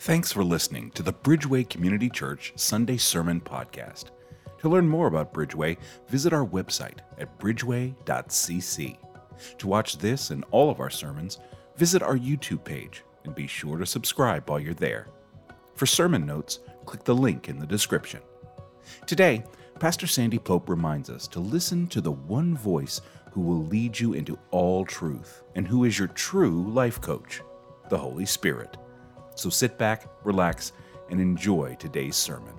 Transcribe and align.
Thanks 0.00 0.32
for 0.32 0.42
listening 0.42 0.92
to 0.92 1.02
the 1.02 1.12
Bridgeway 1.12 1.68
Community 1.68 2.08
Church 2.08 2.54
Sunday 2.56 2.96
Sermon 2.96 3.38
Podcast. 3.38 4.04
To 4.60 4.70
learn 4.70 4.88
more 4.88 5.08
about 5.08 5.34
Bridgeway, 5.34 5.76
visit 6.08 6.32
our 6.32 6.46
website 6.46 7.00
at 7.18 7.38
bridgeway.cc. 7.38 8.96
To 9.58 9.68
watch 9.68 9.98
this 9.98 10.30
and 10.30 10.42
all 10.52 10.70
of 10.70 10.80
our 10.80 10.88
sermons, 10.88 11.38
visit 11.76 12.02
our 12.02 12.16
YouTube 12.16 12.64
page 12.64 13.04
and 13.24 13.34
be 13.34 13.46
sure 13.46 13.76
to 13.76 13.84
subscribe 13.84 14.48
while 14.48 14.58
you're 14.58 14.72
there. 14.72 15.08
For 15.74 15.84
sermon 15.84 16.24
notes, 16.24 16.60
click 16.86 17.04
the 17.04 17.14
link 17.14 17.50
in 17.50 17.58
the 17.58 17.66
description. 17.66 18.22
Today, 19.04 19.44
Pastor 19.80 20.06
Sandy 20.06 20.38
Pope 20.38 20.70
reminds 20.70 21.10
us 21.10 21.28
to 21.28 21.40
listen 21.40 21.86
to 21.88 22.00
the 22.00 22.12
one 22.12 22.56
voice 22.56 23.02
who 23.32 23.42
will 23.42 23.66
lead 23.66 24.00
you 24.00 24.14
into 24.14 24.38
all 24.50 24.86
truth 24.86 25.42
and 25.56 25.68
who 25.68 25.84
is 25.84 25.98
your 25.98 26.08
true 26.08 26.72
life 26.72 27.02
coach, 27.02 27.42
the 27.90 27.98
Holy 27.98 28.24
Spirit. 28.24 28.78
So 29.40 29.48
sit 29.48 29.78
back, 29.78 30.06
relax, 30.22 30.72
and 31.08 31.18
enjoy 31.18 31.74
today's 31.76 32.14
sermon. 32.14 32.52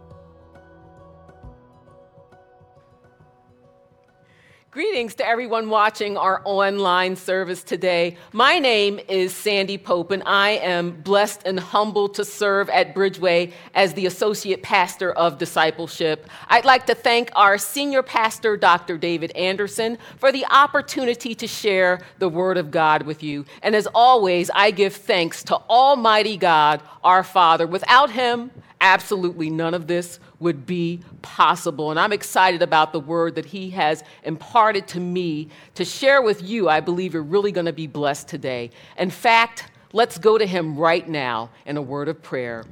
Greetings 4.72 5.16
to 5.16 5.28
everyone 5.28 5.70
watching 5.70 6.16
our 6.16 6.42
online 6.46 7.18
service 7.18 7.62
today. 7.62 8.16
My 8.32 8.58
name 8.58 9.02
is 9.10 9.36
Sandy 9.36 9.78
Pope, 9.78 10.12
and 10.12 10.24
I 10.26 10.52
am 10.52 10.92
blessed 10.92 11.42
and 11.46 11.60
humbled 11.60 12.14
to 12.14 12.24
serve 12.24 12.70
at 12.70 12.96
Bridgeway 12.96 13.52
as 13.76 13.94
the 13.96 14.06
Associate 14.06 14.64
Pastor 14.64 15.12
of 15.12 15.38
Discipleship. 15.38 16.26
I'd 16.48 16.64
like 16.64 16.86
to 16.86 16.96
thank 16.96 17.32
our 17.36 17.58
Senior 17.58 18.02
Pastor, 18.02 18.56
Dr. 18.56 18.98
David 18.98 19.32
Anderson, 19.32 19.98
for 20.16 20.32
the 20.32 20.46
opportunity 20.46 21.36
to 21.36 21.48
share 21.48 22.00
the 22.20 22.30
Word 22.30 22.58
of 22.58 22.72
God 22.72 23.04
with 23.04 23.22
you. 23.24 23.44
And 23.64 23.76
as 23.76 23.90
always, 23.94 24.50
I 24.56 24.72
give 24.72 24.96
thanks 24.96 25.44
to 25.44 25.58
Almighty 25.70 26.38
God, 26.38 26.82
our 27.04 27.26
Father. 27.26 27.68
Without 27.68 28.12
Him, 28.12 28.52
absolutely 28.82 29.50
none 29.50 29.74
of 29.74 29.88
this 29.88 30.20
would 30.40 30.66
be 30.66 31.00
possible. 31.22 31.92
And 31.92 32.00
I'm 32.00 32.12
excited 32.12 32.62
about 32.62 32.92
the 32.92 33.00
word 33.00 33.36
that 33.36 33.46
he 33.46 33.70
has 33.70 34.04
imparted 34.24 34.88
to 34.90 35.00
me 35.00 35.48
to 35.76 35.86
share 35.86 36.22
with 36.22 36.44
you. 36.44 36.68
I 36.68 36.82
believe 36.82 37.14
you're 37.14 37.24
really 37.24 37.52
going 37.52 37.68
to 37.68 37.74
be 37.74 37.88
blessed 37.88 38.28
today. 38.28 38.72
In 38.98 39.10
fact, 39.10 39.70
let's 39.94 40.18
go 40.18 40.38
to 40.38 40.46
him 40.46 40.76
right 40.76 41.08
now 41.08 41.52
in 41.66 41.78
a 41.78 41.82
word 41.82 42.10
of 42.10 42.22
prayer. 42.22 42.66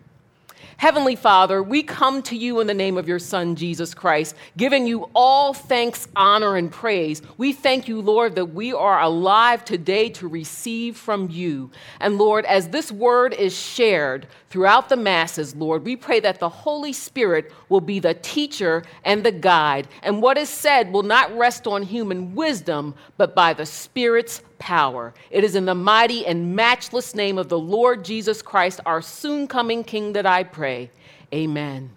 Heavenly 0.80 1.18
Father, 1.18 1.62
we 1.62 1.84
come 1.84 2.22
to 2.22 2.38
you 2.38 2.62
in 2.62 2.68
the 2.68 2.74
name 2.74 2.98
of 2.98 3.06
your 3.06 3.20
Son, 3.20 3.58
Jesus 3.58 3.94
Christ, 3.94 4.34
giving 4.56 4.88
you 4.88 5.10
all 5.14 5.54
thanks, 5.54 6.08
honor, 6.16 6.56
and 6.56 6.72
praise. 6.72 7.22
We 7.36 7.52
thank 7.52 7.90
you, 7.90 8.00
Lord, 8.00 8.36
that 8.36 8.54
we 8.54 8.72
are 8.72 9.02
alive 9.02 9.66
today 9.66 10.08
to 10.12 10.30
receive 10.30 10.96
from 10.96 11.30
you. 11.30 11.70
And 12.00 12.18
Lord, 12.18 12.46
as 12.46 12.70
this 12.70 12.94
word 12.94 13.34
is 13.34 13.54
shared 13.54 14.26
throughout 14.50 14.88
the 14.88 14.96
masses, 14.96 15.54
Lord, 15.54 15.84
we 15.84 15.98
pray 15.98 16.22
that 16.22 16.40
the 16.40 16.48
Holy 16.48 16.94
Spirit 16.94 17.52
will 17.68 17.82
be 17.82 18.00
the 18.00 18.14
teacher 18.14 18.84
and 19.04 19.22
the 19.22 19.34
guide. 19.34 19.90
And 20.02 20.22
what 20.22 20.38
is 20.38 20.48
said 20.48 20.94
will 20.94 21.04
not 21.04 21.38
rest 21.38 21.68
on 21.68 21.84
human 21.84 22.36
wisdom, 22.36 22.96
but 23.18 23.36
by 23.36 23.52
the 23.52 23.66
Spirit's 23.66 24.44
power. 24.60 25.14
It 25.32 25.44
is 25.44 25.56
in 25.56 25.66
the 25.66 25.76
mighty 25.76 26.26
and 26.26 26.56
matchless 26.56 27.16
name 27.16 27.38
of 27.38 27.50
the 27.50 27.58
Lord 27.58 28.06
Jesus 28.06 28.42
Christ, 28.42 28.80
our 28.86 29.02
soon 29.02 29.48
coming 29.48 29.84
King, 29.84 30.14
that 30.14 30.26
I 30.26 30.44
pray. 30.44 30.92
Amen. 31.34 31.92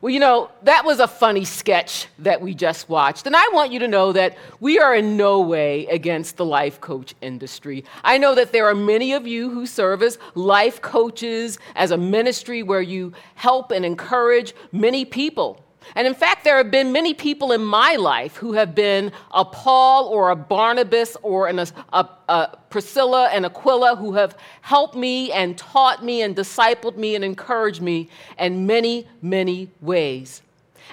Well, 0.00 0.10
you 0.10 0.20
know, 0.20 0.50
that 0.62 0.84
was 0.84 1.00
a 1.00 1.08
funny 1.08 1.44
sketch 1.44 2.06
that 2.20 2.40
we 2.40 2.54
just 2.54 2.88
watched. 2.88 3.26
And 3.26 3.34
I 3.34 3.48
want 3.48 3.72
you 3.72 3.80
to 3.80 3.88
know 3.88 4.12
that 4.12 4.38
we 4.60 4.78
are 4.78 4.94
in 4.94 5.16
no 5.16 5.40
way 5.40 5.86
against 5.86 6.36
the 6.36 6.44
life 6.44 6.80
coach 6.80 7.16
industry. 7.20 7.84
I 8.04 8.16
know 8.16 8.36
that 8.36 8.52
there 8.52 8.68
are 8.68 8.76
many 8.76 9.12
of 9.12 9.26
you 9.26 9.50
who 9.50 9.66
serve 9.66 10.02
as 10.02 10.18
life 10.36 10.80
coaches, 10.80 11.58
as 11.74 11.90
a 11.90 11.96
ministry 11.96 12.62
where 12.62 12.80
you 12.80 13.12
help 13.34 13.72
and 13.72 13.84
encourage 13.84 14.54
many 14.70 15.04
people. 15.04 15.64
And 15.94 16.06
in 16.06 16.14
fact, 16.14 16.44
there 16.44 16.56
have 16.56 16.70
been 16.70 16.92
many 16.92 17.14
people 17.14 17.52
in 17.52 17.64
my 17.64 17.96
life 17.96 18.36
who 18.36 18.52
have 18.52 18.74
been 18.74 19.12
a 19.30 19.44
Paul 19.44 20.06
or 20.06 20.30
a 20.30 20.36
Barnabas 20.36 21.16
or 21.22 21.48
an, 21.48 21.58
a, 21.58 21.66
a, 21.92 22.08
a 22.28 22.58
Priscilla 22.70 23.28
and 23.28 23.46
Aquila 23.46 23.96
who 23.96 24.12
have 24.14 24.36
helped 24.60 24.94
me 24.94 25.32
and 25.32 25.56
taught 25.56 26.04
me 26.04 26.22
and 26.22 26.36
discipled 26.36 26.96
me 26.96 27.14
and 27.14 27.24
encouraged 27.24 27.82
me 27.82 28.08
in 28.38 28.66
many, 28.66 29.06
many 29.22 29.70
ways. 29.80 30.42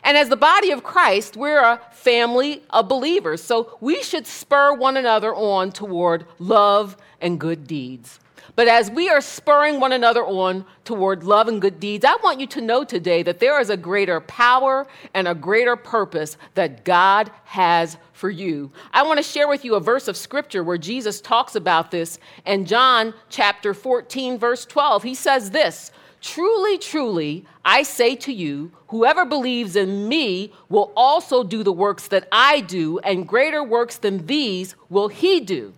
And 0.03 0.17
as 0.17 0.29
the 0.29 0.38
body 0.38 0.72
of 0.72 0.84
Christ, 0.84 1.35
we're 1.38 1.59
a 1.59 1.81
family 1.91 2.63
of 2.69 2.88
believers. 2.88 3.44
So 3.44 3.78
we 3.81 4.03
should 4.03 4.28
spur 4.28 4.73
one 4.73 4.97
another 4.97 5.34
on 5.34 5.72
toward 5.72 6.25
love 6.39 6.97
and 7.22 7.39
good 7.39 7.66
deeds. 7.66 8.19
But 8.55 8.69
as 8.69 8.89
we 8.89 9.09
are 9.09 9.19
spurring 9.19 9.81
one 9.81 9.91
another 9.91 10.23
on 10.23 10.66
toward 10.85 11.25
love 11.25 11.49
and 11.49 11.61
good 11.61 11.79
deeds, 11.79 12.05
I 12.05 12.16
want 12.23 12.39
you 12.39 12.47
to 12.47 12.61
know 12.61 12.85
today 12.85 13.21
that 13.23 13.39
there 13.39 13.59
is 13.59 13.69
a 13.69 13.75
greater 13.75 14.21
power 14.21 14.88
and 15.13 15.27
a 15.27 15.35
greater 15.35 15.75
purpose 15.75 16.38
that 16.53 16.85
God 16.85 17.31
has 17.43 17.97
for 18.13 18.29
you. 18.29 18.71
I 18.93 19.03
want 19.03 19.17
to 19.17 19.23
share 19.23 19.49
with 19.49 19.66
you 19.66 19.75
a 19.75 19.81
verse 19.81 20.07
of 20.07 20.16
scripture 20.16 20.63
where 20.63 20.77
Jesus 20.77 21.19
talks 21.19 21.55
about 21.55 21.91
this 21.91 22.17
in 22.45 22.66
John 22.66 23.13
chapter 23.29 23.73
14, 23.73 24.38
verse 24.38 24.66
12. 24.66 25.03
He 25.03 25.16
says 25.16 25.51
this. 25.51 25.91
Truly, 26.22 26.77
truly, 26.77 27.45
I 27.66 27.83
say 27.83 28.16
to 28.16 28.33
you, 28.33 28.72
whoever 28.87 29.25
believes 29.25 29.75
in 29.75 30.07
me 30.07 30.53
will 30.69 30.91
also 30.95 31.43
do 31.43 31.61
the 31.61 31.73
works 31.73 32.07
that 32.07 32.27
I 32.31 32.61
do, 32.61 32.97
and 32.99 33.27
greater 33.27 33.63
works 33.63 33.97
than 33.97 34.25
these 34.25 34.75
will 34.89 35.09
he 35.09 35.41
do 35.41 35.73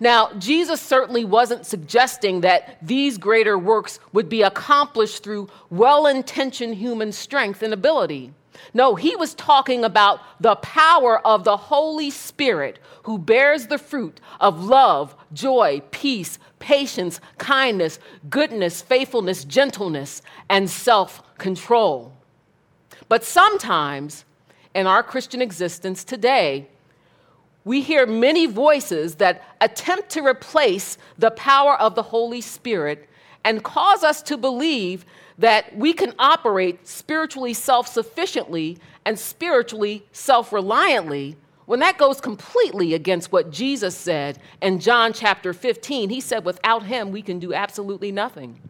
now, 0.00 0.32
Jesus 0.38 0.80
certainly 0.80 1.24
wasn't 1.24 1.66
suggesting 1.66 2.40
that 2.40 2.78
these 2.82 3.18
greater 3.18 3.58
works 3.58 4.00
would 4.12 4.28
be 4.28 4.42
accomplished 4.42 5.22
through 5.22 5.48
well 5.70 6.06
intentioned 6.06 6.76
human 6.76 7.12
strength 7.12 7.62
and 7.62 7.72
ability. 7.72 8.32
No, 8.72 8.94
he 8.94 9.14
was 9.16 9.34
talking 9.34 9.84
about 9.84 10.20
the 10.40 10.56
power 10.56 11.24
of 11.26 11.44
the 11.44 11.56
Holy 11.56 12.10
Spirit 12.10 12.78
who 13.04 13.18
bears 13.18 13.66
the 13.66 13.78
fruit 13.78 14.20
of 14.40 14.64
love, 14.64 15.14
joy, 15.32 15.82
peace, 15.90 16.38
patience, 16.58 17.20
kindness, 17.38 17.98
goodness, 18.30 18.80
faithfulness, 18.80 19.44
gentleness, 19.44 20.22
and 20.48 20.70
self 20.70 21.22
control. 21.38 22.12
But 23.08 23.24
sometimes 23.24 24.24
in 24.74 24.86
our 24.86 25.02
Christian 25.02 25.42
existence 25.42 26.02
today, 26.02 26.68
we 27.64 27.80
hear 27.80 28.06
many 28.06 28.46
voices 28.46 29.16
that 29.16 29.42
attempt 29.60 30.10
to 30.10 30.24
replace 30.24 30.98
the 31.18 31.30
power 31.30 31.80
of 31.80 31.94
the 31.94 32.02
Holy 32.02 32.40
Spirit 32.40 33.08
and 33.44 33.62
cause 33.62 34.04
us 34.04 34.22
to 34.22 34.36
believe 34.36 35.04
that 35.38 35.76
we 35.76 35.92
can 35.92 36.14
operate 36.18 36.86
spiritually 36.86 37.54
self 37.54 37.88
sufficiently 37.88 38.78
and 39.04 39.18
spiritually 39.18 40.06
self 40.12 40.52
reliantly 40.52 41.36
when 41.66 41.80
that 41.80 41.96
goes 41.96 42.20
completely 42.20 42.92
against 42.92 43.32
what 43.32 43.50
Jesus 43.50 43.96
said 43.96 44.38
in 44.60 44.78
John 44.78 45.12
chapter 45.14 45.54
15. 45.54 46.10
He 46.10 46.20
said, 46.20 46.44
without 46.44 46.84
him, 46.84 47.10
we 47.10 47.22
can 47.22 47.38
do 47.38 47.54
absolutely 47.54 48.12
nothing. 48.12 48.60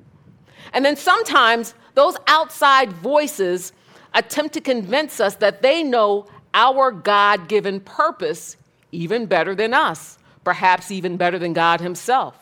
And 0.73 0.85
then 0.85 0.97
sometimes 0.97 1.75
those 1.95 2.17
outside 2.29 2.93
voices 2.93 3.73
attempt 4.15 4.55
to 4.55 4.61
convince 4.61 5.19
us 5.19 5.35
that 5.37 5.61
they 5.61 5.83
know 5.83 6.27
our 6.55 6.93
God 6.93 7.49
given 7.49 7.81
purpose 7.81 8.57
even 8.95 9.27
better 9.27 9.55
than 9.55 9.75
us, 9.75 10.19
perhaps 10.45 10.91
even 10.91 11.17
better 11.17 11.39
than 11.39 11.53
God 11.53 11.81
Himself. 11.81 12.39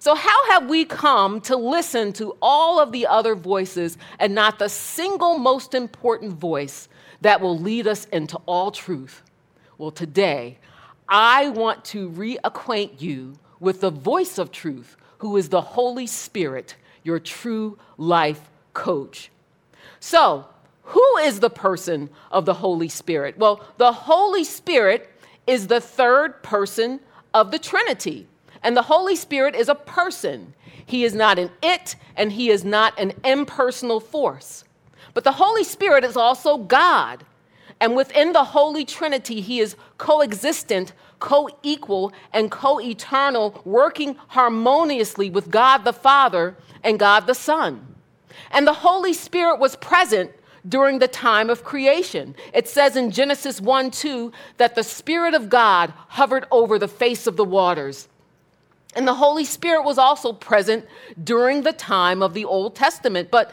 So, 0.00 0.14
how 0.14 0.50
have 0.52 0.68
we 0.68 0.84
come 0.84 1.40
to 1.42 1.56
listen 1.56 2.12
to 2.14 2.36
all 2.40 2.78
of 2.78 2.92
the 2.92 3.06
other 3.06 3.34
voices 3.34 3.96
and 4.18 4.34
not 4.34 4.58
the 4.58 4.68
single 4.68 5.38
most 5.38 5.74
important 5.74 6.34
voice 6.34 6.88
that 7.20 7.40
will 7.40 7.58
lead 7.58 7.86
us 7.86 8.04
into 8.06 8.38
all 8.46 8.70
truth? 8.70 9.22
Well, 9.76 9.90
today, 9.90 10.58
I 11.08 11.48
want 11.48 11.84
to 11.86 12.10
reacquaint 12.10 13.00
you 13.00 13.38
with 13.60 13.80
the 13.80 13.90
voice 13.90 14.38
of 14.38 14.52
truth, 14.52 14.96
who 15.18 15.36
is 15.36 15.48
the 15.48 15.60
Holy 15.60 16.06
Spirit, 16.06 16.76
your 17.02 17.18
true 17.18 17.78
life 17.96 18.50
coach. 18.74 19.30
So, 20.00 20.46
who 20.82 21.16
is 21.22 21.40
the 21.40 21.50
person 21.50 22.08
of 22.30 22.44
the 22.44 22.54
Holy 22.54 22.88
Spirit? 22.88 23.36
Well, 23.36 23.64
the 23.78 23.92
Holy 23.92 24.44
Spirit 24.44 25.10
is 25.48 25.66
the 25.66 25.80
third 25.80 26.42
person 26.42 27.00
of 27.34 27.50
the 27.50 27.58
Trinity. 27.58 28.28
And 28.62 28.76
the 28.76 28.82
Holy 28.82 29.16
Spirit 29.16 29.54
is 29.54 29.68
a 29.68 29.74
person. 29.74 30.54
He 30.84 31.04
is 31.04 31.14
not 31.14 31.38
an 31.38 31.50
it 31.62 31.96
and 32.16 32.30
he 32.30 32.50
is 32.50 32.64
not 32.64 32.98
an 32.98 33.12
impersonal 33.24 33.98
force. 33.98 34.64
But 35.14 35.24
the 35.24 35.32
Holy 35.32 35.64
Spirit 35.64 36.04
is 36.04 36.16
also 36.16 36.58
God. 36.58 37.24
And 37.80 37.96
within 37.96 38.32
the 38.32 38.44
Holy 38.44 38.84
Trinity, 38.84 39.40
he 39.40 39.60
is 39.60 39.76
coexistent, 39.96 40.92
co 41.18 41.48
equal, 41.62 42.12
and 42.32 42.50
co 42.50 42.80
eternal, 42.80 43.60
working 43.64 44.16
harmoniously 44.28 45.30
with 45.30 45.50
God 45.50 45.84
the 45.84 45.92
Father 45.92 46.56
and 46.82 46.98
God 46.98 47.26
the 47.26 47.34
Son. 47.34 47.94
And 48.50 48.66
the 48.66 48.72
Holy 48.72 49.12
Spirit 49.12 49.58
was 49.58 49.76
present 49.76 50.32
during 50.68 50.98
the 50.98 51.08
time 51.08 51.50
of 51.50 51.64
creation. 51.64 52.34
It 52.52 52.68
says 52.68 52.96
in 52.96 53.10
Genesis 53.10 53.60
1 53.60 53.90
2 53.90 54.32
that 54.58 54.74
the 54.74 54.84
Spirit 54.84 55.34
of 55.34 55.48
God 55.48 55.92
hovered 56.08 56.46
over 56.50 56.78
the 56.78 56.88
face 56.88 57.26
of 57.26 57.36
the 57.36 57.44
waters. 57.44 58.08
And 58.94 59.06
the 59.06 59.14
Holy 59.14 59.44
Spirit 59.44 59.84
was 59.84 59.98
also 59.98 60.32
present 60.32 60.86
during 61.22 61.62
the 61.62 61.72
time 61.72 62.22
of 62.22 62.34
the 62.34 62.44
Old 62.44 62.74
Testament, 62.74 63.30
but 63.30 63.52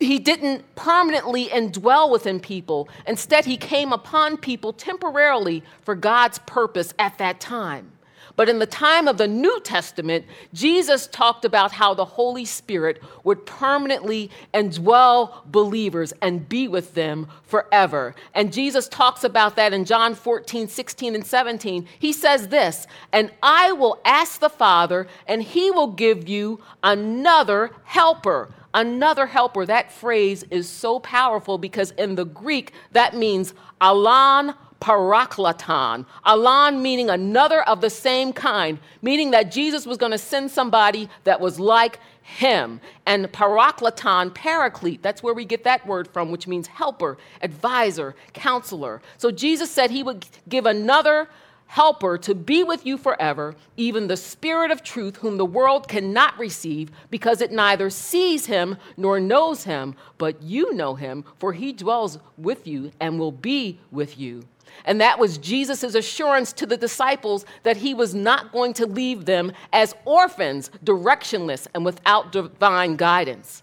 he 0.00 0.18
didn't 0.18 0.74
permanently 0.74 1.46
indwell 1.46 2.10
within 2.10 2.40
people. 2.40 2.88
Instead, 3.06 3.44
he 3.44 3.56
came 3.56 3.92
upon 3.92 4.36
people 4.36 4.72
temporarily 4.72 5.62
for 5.82 5.94
God's 5.94 6.38
purpose 6.40 6.92
at 6.98 7.18
that 7.18 7.40
time. 7.40 7.92
But 8.36 8.48
in 8.48 8.58
the 8.58 8.66
time 8.66 9.08
of 9.08 9.18
the 9.18 9.28
New 9.28 9.60
Testament, 9.60 10.24
Jesus 10.52 11.06
talked 11.06 11.44
about 11.44 11.72
how 11.72 11.94
the 11.94 12.04
Holy 12.04 12.44
Spirit 12.44 13.02
would 13.22 13.46
permanently 13.46 14.30
indwell 14.52 15.44
believers 15.46 16.12
and 16.20 16.48
be 16.48 16.68
with 16.68 16.94
them 16.94 17.28
forever. 17.44 18.14
And 18.34 18.52
Jesus 18.52 18.88
talks 18.88 19.24
about 19.24 19.56
that 19.56 19.72
in 19.72 19.84
John 19.84 20.14
14, 20.14 20.68
16, 20.68 21.14
and 21.14 21.26
17. 21.26 21.86
He 21.98 22.12
says 22.12 22.48
this, 22.48 22.86
and 23.12 23.30
I 23.42 23.72
will 23.72 24.00
ask 24.04 24.40
the 24.40 24.48
Father, 24.48 25.06
and 25.26 25.42
he 25.42 25.70
will 25.70 25.88
give 25.88 26.28
you 26.28 26.60
another 26.82 27.70
helper 27.84 28.50
another 28.74 29.26
helper. 29.26 29.64
That 29.64 29.92
phrase 29.92 30.42
is 30.50 30.68
so 30.68 30.98
powerful 30.98 31.56
because 31.56 31.92
in 31.92 32.16
the 32.16 32.24
Greek, 32.24 32.72
that 32.90 33.14
means 33.14 33.54
alon 33.80 34.54
paraklaton. 34.80 36.06
Alon 36.24 36.82
meaning 36.82 37.10
another 37.10 37.62
of 37.62 37.80
the 37.80 37.90
same 37.90 38.32
kind, 38.32 38.78
meaning 39.02 39.30
that 39.30 39.50
Jesus 39.50 39.86
was 39.86 39.98
going 39.98 40.12
to 40.12 40.18
send 40.18 40.50
somebody 40.50 41.08
that 41.24 41.40
was 41.40 41.58
like 41.58 41.98
him. 42.22 42.80
And 43.06 43.30
paraklaton, 43.32 44.34
paraclete, 44.34 45.02
that's 45.02 45.22
where 45.22 45.34
we 45.34 45.44
get 45.44 45.64
that 45.64 45.86
word 45.86 46.08
from, 46.08 46.30
which 46.30 46.46
means 46.46 46.66
helper, 46.66 47.18
advisor, 47.42 48.14
counselor. 48.32 49.02
So 49.18 49.30
Jesus 49.30 49.70
said 49.70 49.90
he 49.90 50.02
would 50.02 50.26
give 50.48 50.66
another 50.66 51.28
helper 51.66 52.16
to 52.18 52.34
be 52.34 52.62
with 52.62 52.86
you 52.86 52.96
forever, 52.96 53.54
even 53.76 54.06
the 54.06 54.16
Spirit 54.16 54.70
of 54.70 54.82
truth, 54.82 55.16
whom 55.16 55.36
the 55.38 55.44
world 55.44 55.88
cannot 55.88 56.38
receive, 56.38 56.90
because 57.10 57.40
it 57.40 57.50
neither 57.50 57.90
sees 57.90 58.46
him 58.46 58.76
nor 58.96 59.18
knows 59.18 59.64
him, 59.64 59.94
but 60.18 60.40
you 60.42 60.72
know 60.74 60.94
him, 60.94 61.24
for 61.38 61.52
he 61.52 61.72
dwells 61.72 62.18
with 62.36 62.66
you 62.66 62.92
and 63.00 63.18
will 63.18 63.32
be 63.32 63.80
with 63.90 64.18
you. 64.18 64.44
And 64.84 65.00
that 65.00 65.18
was 65.18 65.38
Jesus' 65.38 65.82
assurance 65.94 66.52
to 66.54 66.66
the 66.66 66.76
disciples 66.76 67.46
that 67.62 67.78
he 67.78 67.94
was 67.94 68.14
not 68.14 68.52
going 68.52 68.74
to 68.74 68.86
leave 68.86 69.24
them 69.24 69.52
as 69.72 69.94
orphans, 70.04 70.70
directionless, 70.84 71.66
and 71.74 71.84
without 71.84 72.32
divine 72.32 72.96
guidance. 72.96 73.62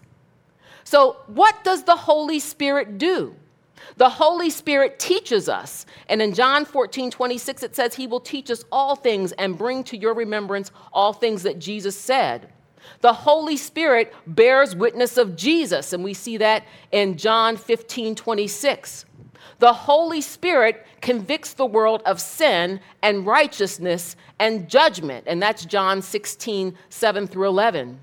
So, 0.84 1.18
what 1.26 1.62
does 1.64 1.84
the 1.84 1.96
Holy 1.96 2.40
Spirit 2.40 2.98
do? 2.98 3.36
The 3.96 4.08
Holy 4.08 4.50
Spirit 4.50 4.98
teaches 4.98 5.48
us. 5.48 5.86
And 6.08 6.22
in 6.22 6.34
John 6.34 6.64
14, 6.64 7.10
26, 7.10 7.62
it 7.62 7.76
says, 7.76 7.94
He 7.94 8.06
will 8.06 8.20
teach 8.20 8.50
us 8.50 8.64
all 8.72 8.96
things 8.96 9.32
and 9.32 9.56
bring 9.56 9.84
to 9.84 9.96
your 9.96 10.14
remembrance 10.14 10.70
all 10.92 11.12
things 11.12 11.42
that 11.42 11.58
Jesus 11.58 11.98
said. 11.98 12.52
The 13.00 13.12
Holy 13.12 13.56
Spirit 13.56 14.12
bears 14.26 14.74
witness 14.74 15.16
of 15.16 15.36
Jesus, 15.36 15.92
and 15.92 16.02
we 16.02 16.14
see 16.14 16.36
that 16.38 16.64
in 16.90 17.16
John 17.16 17.56
15, 17.56 18.14
26. 18.14 19.04
The 19.62 19.72
Holy 19.72 20.20
Spirit 20.20 20.84
convicts 21.00 21.54
the 21.54 21.64
world 21.64 22.02
of 22.04 22.20
sin 22.20 22.80
and 23.00 23.24
righteousness 23.24 24.16
and 24.40 24.68
judgment. 24.68 25.22
And 25.28 25.40
that's 25.40 25.64
John 25.64 26.02
16, 26.02 26.76
7 26.88 27.26
through 27.28 27.46
11. 27.46 28.00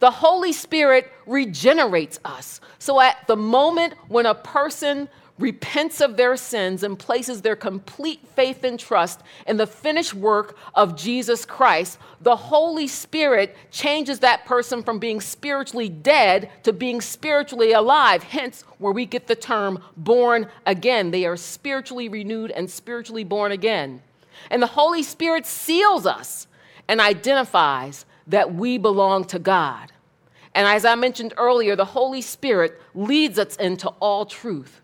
The 0.00 0.10
Holy 0.10 0.50
Spirit 0.50 1.12
regenerates 1.24 2.18
us. 2.24 2.60
So 2.80 3.00
at 3.00 3.24
the 3.28 3.36
moment 3.36 3.94
when 4.08 4.26
a 4.26 4.34
person 4.34 5.08
repents 5.38 6.00
of 6.00 6.16
their 6.16 6.36
sins 6.36 6.82
and 6.82 6.98
places 6.98 7.42
their 7.42 7.56
complete 7.56 8.20
faith 8.34 8.64
and 8.64 8.78
trust 8.78 9.20
in 9.46 9.56
the 9.56 9.66
finished 9.66 10.14
work 10.14 10.56
of 10.74 10.96
Jesus 10.96 11.44
Christ, 11.44 11.98
the 12.20 12.36
Holy 12.36 12.88
Spirit 12.88 13.56
changes 13.70 14.18
that 14.20 14.44
person 14.44 14.82
from 14.82 14.98
being 14.98 15.20
spiritually 15.20 15.88
dead 15.88 16.50
to 16.64 16.72
being 16.72 17.00
spiritually 17.00 17.72
alive. 17.72 18.22
Hence, 18.22 18.64
where 18.78 18.92
we 18.92 19.06
get 19.06 19.26
the 19.26 19.36
term 19.36 19.82
born 19.96 20.48
again. 20.66 21.10
They 21.10 21.24
are 21.24 21.36
spiritually 21.36 22.08
renewed 22.08 22.50
and 22.50 22.70
spiritually 22.70 23.24
born 23.24 23.52
again. 23.52 24.02
And 24.50 24.62
the 24.62 24.68
Holy 24.68 25.02
Spirit 25.02 25.46
seals 25.46 26.06
us 26.06 26.46
and 26.88 27.00
identifies 27.00 28.06
that 28.26 28.54
we 28.54 28.78
belong 28.78 29.24
to 29.24 29.38
God. 29.38 29.92
And 30.54 30.66
as 30.66 30.84
I 30.84 30.94
mentioned 30.94 31.34
earlier, 31.36 31.76
the 31.76 31.84
Holy 31.84 32.22
Spirit 32.22 32.80
leads 32.94 33.38
us 33.38 33.56
into 33.56 33.88
all 34.00 34.26
truth. 34.26 34.80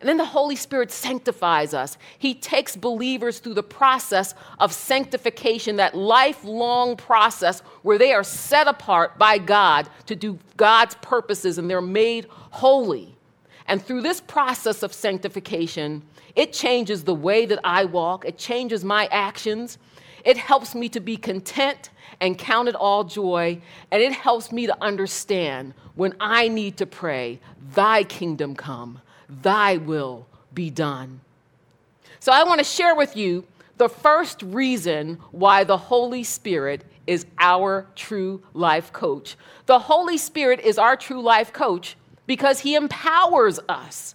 And 0.00 0.08
then 0.08 0.16
the 0.16 0.24
Holy 0.24 0.54
Spirit 0.54 0.92
sanctifies 0.92 1.74
us. 1.74 1.98
He 2.18 2.34
takes 2.34 2.76
believers 2.76 3.40
through 3.40 3.54
the 3.54 3.62
process 3.62 4.34
of 4.60 4.72
sanctification, 4.72 5.76
that 5.76 5.96
lifelong 5.96 6.96
process 6.96 7.60
where 7.82 7.98
they 7.98 8.12
are 8.12 8.22
set 8.22 8.68
apart 8.68 9.18
by 9.18 9.38
God 9.38 9.88
to 10.06 10.14
do 10.14 10.38
God's 10.56 10.94
purposes 10.96 11.58
and 11.58 11.68
they're 11.68 11.80
made 11.80 12.26
holy. 12.30 13.16
And 13.66 13.82
through 13.82 14.02
this 14.02 14.20
process 14.20 14.82
of 14.82 14.92
sanctification, 14.92 16.02
it 16.36 16.52
changes 16.52 17.02
the 17.02 17.14
way 17.14 17.44
that 17.46 17.58
I 17.64 17.84
walk, 17.84 18.24
it 18.24 18.38
changes 18.38 18.84
my 18.84 19.06
actions, 19.10 19.78
it 20.24 20.36
helps 20.36 20.74
me 20.74 20.88
to 20.90 21.00
be 21.00 21.16
content 21.16 21.90
and 22.20 22.38
count 22.38 22.68
it 22.68 22.74
all 22.74 23.04
joy, 23.04 23.60
and 23.90 24.02
it 24.02 24.12
helps 24.12 24.52
me 24.52 24.66
to 24.66 24.82
understand 24.82 25.74
when 25.94 26.14
I 26.20 26.48
need 26.48 26.76
to 26.78 26.86
pray, 26.86 27.40
Thy 27.74 28.04
kingdom 28.04 28.54
come 28.54 29.00
Thy 29.28 29.76
will 29.76 30.26
be 30.54 30.70
done. 30.70 31.20
So 32.20 32.32
I 32.32 32.44
want 32.44 32.58
to 32.58 32.64
share 32.64 32.94
with 32.94 33.16
you 33.16 33.44
the 33.76 33.88
first 33.88 34.42
reason 34.42 35.18
why 35.30 35.64
the 35.64 35.76
Holy 35.76 36.24
Spirit 36.24 36.84
is 37.06 37.26
our 37.38 37.86
true 37.94 38.42
life 38.52 38.92
coach. 38.92 39.36
The 39.66 39.78
Holy 39.78 40.18
Spirit 40.18 40.60
is 40.60 40.78
our 40.78 40.96
true 40.96 41.22
life 41.22 41.52
coach 41.52 41.96
because 42.26 42.60
he 42.60 42.74
empowers 42.74 43.60
us. 43.68 44.14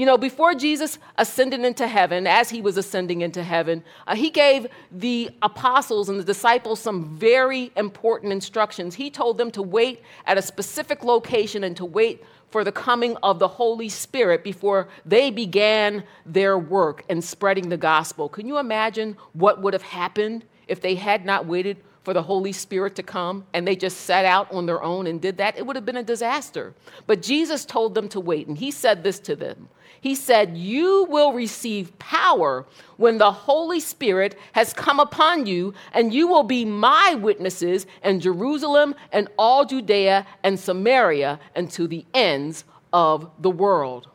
You 0.00 0.06
know, 0.06 0.16
before 0.16 0.54
Jesus 0.54 0.98
ascended 1.18 1.60
into 1.60 1.86
heaven, 1.86 2.26
as 2.26 2.48
he 2.48 2.62
was 2.62 2.78
ascending 2.78 3.20
into 3.20 3.42
heaven, 3.42 3.84
uh, 4.06 4.14
he 4.14 4.30
gave 4.30 4.66
the 4.90 5.28
apostles 5.42 6.08
and 6.08 6.18
the 6.18 6.24
disciples 6.24 6.80
some 6.80 7.18
very 7.18 7.70
important 7.76 8.32
instructions. 8.32 8.94
He 8.94 9.10
told 9.10 9.36
them 9.36 9.50
to 9.50 9.60
wait 9.60 10.00
at 10.24 10.38
a 10.38 10.42
specific 10.42 11.04
location 11.04 11.64
and 11.64 11.76
to 11.76 11.84
wait 11.84 12.24
for 12.48 12.64
the 12.64 12.72
coming 12.72 13.18
of 13.22 13.38
the 13.38 13.46
Holy 13.46 13.90
Spirit 13.90 14.42
before 14.42 14.88
they 15.04 15.30
began 15.30 16.02
their 16.24 16.56
work 16.56 17.04
in 17.10 17.20
spreading 17.20 17.68
the 17.68 17.76
gospel. 17.76 18.30
Can 18.30 18.46
you 18.46 18.56
imagine 18.56 19.18
what 19.34 19.60
would 19.60 19.74
have 19.74 19.82
happened 19.82 20.46
if 20.66 20.80
they 20.80 20.94
had 20.94 21.26
not 21.26 21.44
waited 21.44 21.76
for 22.02 22.14
the 22.14 22.22
Holy 22.22 22.52
Spirit 22.52 22.94
to 22.96 23.02
come 23.02 23.44
and 23.52 23.66
they 23.66 23.76
just 23.76 24.02
set 24.02 24.24
out 24.24 24.50
on 24.52 24.66
their 24.66 24.82
own 24.82 25.06
and 25.06 25.20
did 25.20 25.38
that? 25.38 25.58
It 25.58 25.66
would 25.66 25.76
have 25.76 25.84
been 25.84 25.96
a 25.96 26.02
disaster. 26.02 26.74
But 27.06 27.22
Jesus 27.22 27.64
told 27.64 27.94
them 27.94 28.08
to 28.10 28.20
wait, 28.20 28.46
and 28.46 28.56
he 28.56 28.70
said 28.70 29.02
this 29.02 29.18
to 29.20 29.36
them 29.36 29.68
he 30.00 30.14
said, 30.14 30.56
You 30.56 31.06
will 31.10 31.32
receive 31.32 31.98
power 31.98 32.66
when 32.96 33.18
the 33.18 33.30
Holy 33.30 33.80
Spirit 33.80 34.38
has 34.52 34.72
come 34.72 34.98
upon 34.98 35.46
you, 35.46 35.74
and 35.92 36.12
you 36.12 36.26
will 36.26 36.42
be 36.42 36.64
my 36.64 37.14
witnesses 37.14 37.86
in 38.02 38.20
Jerusalem 38.20 38.94
and 39.12 39.28
all 39.38 39.64
Judea 39.66 40.26
and 40.42 40.58
Samaria 40.58 41.38
and 41.54 41.70
to 41.72 41.86
the 41.86 42.04
ends 42.14 42.64
of 42.92 43.30
the 43.38 43.50
world. 43.50 44.08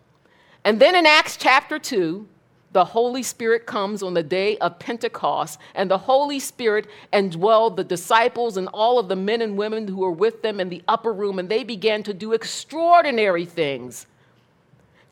And 0.63 0.79
then 0.79 0.95
in 0.95 1.05
Acts 1.05 1.37
chapter 1.37 1.77
2, 1.77 2.27
the 2.75 2.83
Holy 2.83 3.23
Spirit 3.23 3.65
comes 3.65 4.03
on 4.03 4.15
the 4.15 4.21
day 4.21 4.57
of 4.57 4.77
Pentecost, 4.79 5.61
and 5.75 5.89
the 5.89 5.97
Holy 5.97 6.41
Spirit 6.41 6.87
indwelled 7.13 7.77
the 7.77 7.85
disciples 7.85 8.57
and 8.57 8.67
all 8.73 8.99
of 8.99 9.07
the 9.07 9.15
men 9.15 9.41
and 9.41 9.55
women 9.55 9.87
who 9.87 9.99
were 9.99 10.11
with 10.11 10.41
them 10.41 10.59
in 10.59 10.67
the 10.67 10.83
upper 10.85 11.13
room, 11.13 11.39
and 11.39 11.47
they 11.47 11.63
began 11.63 12.03
to 12.03 12.13
do 12.13 12.33
extraordinary 12.33 13.45
things 13.45 14.07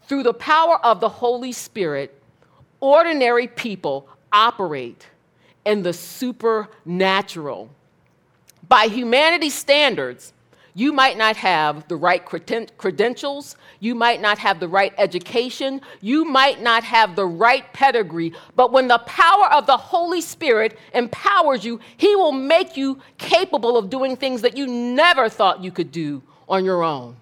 through 0.01 0.23
the 0.23 0.33
power 0.33 0.77
of 0.83 0.99
the 0.99 1.07
Holy 1.07 1.53
Spirit, 1.53 2.21
ordinary 2.81 3.47
people 3.47 4.09
operate 4.33 5.07
in 5.63 5.83
the 5.83 5.93
supernatural. 5.93 7.69
By 8.67 8.87
humanity's 8.87 9.55
standards, 9.55 10.33
you 10.75 10.91
might 10.91 11.17
not 11.17 11.35
have 11.37 11.87
the 11.87 11.95
right 11.95 12.23
credentials, 12.25 13.55
you 13.79 13.93
might 13.93 14.21
not 14.21 14.39
have 14.39 14.59
the 14.59 14.67
right 14.67 14.93
education, 14.97 15.81
you 16.01 16.25
might 16.25 16.61
not 16.61 16.83
have 16.83 17.15
the 17.15 17.25
right 17.25 17.71
pedigree, 17.73 18.33
but 18.55 18.71
when 18.71 18.87
the 18.87 18.97
power 18.99 19.51
of 19.51 19.67
the 19.67 19.77
Holy 19.77 20.21
Spirit 20.21 20.77
empowers 20.93 21.63
you, 21.63 21.79
He 21.97 22.15
will 22.15 22.31
make 22.31 22.75
you 22.75 22.99
capable 23.17 23.77
of 23.77 23.89
doing 23.89 24.15
things 24.15 24.41
that 24.41 24.57
you 24.57 24.65
never 24.65 25.29
thought 25.29 25.63
you 25.63 25.71
could 25.71 25.91
do 25.91 26.23
on 26.49 26.65
your 26.65 26.83
own. 26.83 27.17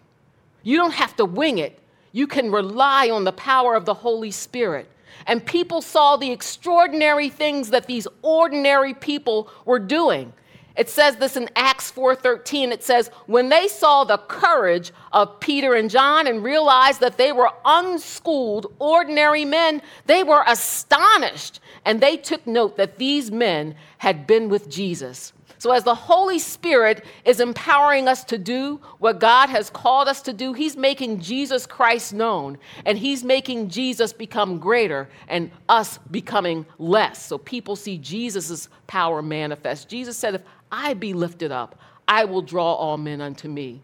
You 0.64 0.78
don't 0.78 0.94
have 0.94 1.16
to 1.18 1.26
wing 1.26 1.58
it, 1.58 1.78
you 2.14 2.28
can 2.28 2.52
rely 2.52 3.10
on 3.10 3.24
the 3.26 3.32
power 3.34 3.76
of 3.76 3.86
the 3.86 3.94
Holy 3.94 4.32
Spirit. 4.32 4.88
And 5.28 5.46
people 5.46 5.82
saw 5.82 6.16
the 6.16 6.32
extraordinary 6.32 7.30
things 7.30 7.70
that 7.70 7.86
these 7.86 8.08
ordinary 8.22 8.94
people 8.94 9.50
were 9.66 9.78
doing. 9.78 10.34
It 10.76 10.90
says 10.90 11.18
this 11.18 11.36
in 11.36 11.50
Acts 11.56 11.92
4:13. 11.92 12.72
It 12.72 12.84
says, 12.84 13.10
"When 13.26 13.50
they 13.50 13.68
saw 13.68 14.04
the 14.04 14.18
courage 14.18 14.92
of 15.12 15.40
Peter 15.40 15.74
and 15.74 15.90
John 15.90 16.28
and 16.28 16.44
realized 16.44 17.02
that 17.02 17.18
they 17.18 17.32
were 17.32 17.52
unschooled, 17.66 18.74
ordinary 18.80 19.46
men, 19.46 19.82
they 20.06 20.24
were 20.24 20.44
astonished, 20.48 21.60
and 21.84 22.00
they 22.00 22.18
took 22.18 22.48
note 22.48 22.78
that 22.78 22.98
these 22.98 23.32
men 23.32 23.76
had 23.98 24.26
been 24.26 24.50
with 24.50 24.70
Jesus." 24.70 25.34
So, 25.62 25.70
as 25.70 25.84
the 25.84 25.94
Holy 25.94 26.40
Spirit 26.40 27.06
is 27.24 27.40
empowering 27.40 28.08
us 28.08 28.24
to 28.24 28.40
do 28.40 28.82
what 28.98 29.20
God 29.20 29.48
has 29.50 29.70
called 29.70 30.08
us 30.08 30.24
to 30.24 30.34
do, 30.34 30.54
He's 30.54 30.76
making 30.76 31.20
Jesus 31.20 31.68
Christ 31.68 32.16
known 32.16 32.58
and 32.84 32.98
He's 32.98 33.24
making 33.24 33.70
Jesus 33.70 34.12
become 34.12 34.58
greater 34.58 35.08
and 35.28 35.52
us 35.70 36.00
becoming 36.10 36.66
less. 36.80 37.24
So, 37.24 37.38
people 37.38 37.76
see 37.76 38.00
Jesus' 38.00 38.70
power 38.88 39.22
manifest. 39.22 39.88
Jesus 39.88 40.18
said, 40.18 40.34
If 40.34 40.42
I 40.72 40.94
be 40.94 41.14
lifted 41.14 41.52
up, 41.52 41.80
I 42.08 42.26
will 42.26 42.42
draw 42.42 42.74
all 42.74 42.98
men 42.98 43.22
unto 43.22 43.48
me. 43.48 43.82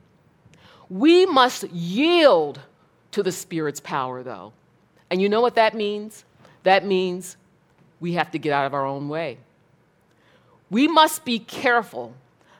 We 0.89 1.25
must 1.25 1.63
yield 1.69 2.59
to 3.11 3.23
the 3.23 3.31
Spirit's 3.31 3.79
power, 3.79 4.23
though. 4.23 4.53
And 5.09 5.21
you 5.21 5.29
know 5.29 5.41
what 5.41 5.55
that 5.55 5.75
means? 5.75 6.23
That 6.63 6.85
means 6.85 7.37
we 7.99 8.13
have 8.13 8.31
to 8.31 8.39
get 8.39 8.53
out 8.53 8.65
of 8.65 8.73
our 8.73 8.85
own 8.85 9.09
way. 9.09 9.37
We 10.69 10.87
must 10.87 11.25
be 11.25 11.39
careful 11.39 12.13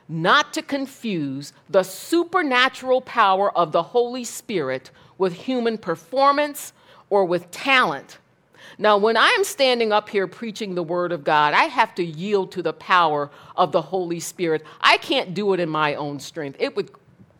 not 0.08 0.54
to 0.54 0.62
confuse 0.62 1.52
the 1.68 1.82
supernatural 1.82 3.02
power 3.02 3.56
of 3.56 3.72
the 3.72 3.82
Holy 3.82 4.24
Spirit 4.24 4.90
with 5.18 5.34
human 5.34 5.76
performance 5.76 6.72
or 7.10 7.24
with 7.24 7.50
talent. 7.50 8.18
Now, 8.76 8.98
when 8.98 9.16
I 9.16 9.28
am 9.30 9.44
standing 9.44 9.92
up 9.92 10.08
here 10.08 10.26
preaching 10.26 10.74
the 10.74 10.82
Word 10.82 11.12
of 11.12 11.24
God, 11.24 11.54
I 11.54 11.64
have 11.64 11.94
to 11.94 12.04
yield 12.04 12.52
to 12.52 12.62
the 12.62 12.72
power 12.72 13.30
of 13.56 13.72
the 13.72 13.82
Holy 13.82 14.20
Spirit. 14.20 14.64
I 14.80 14.98
can't 14.98 15.32
do 15.32 15.52
it 15.54 15.60
in 15.60 15.68
my 15.68 15.94
own 15.94 16.20
strength, 16.20 16.56
it 16.60 16.76
would 16.76 16.90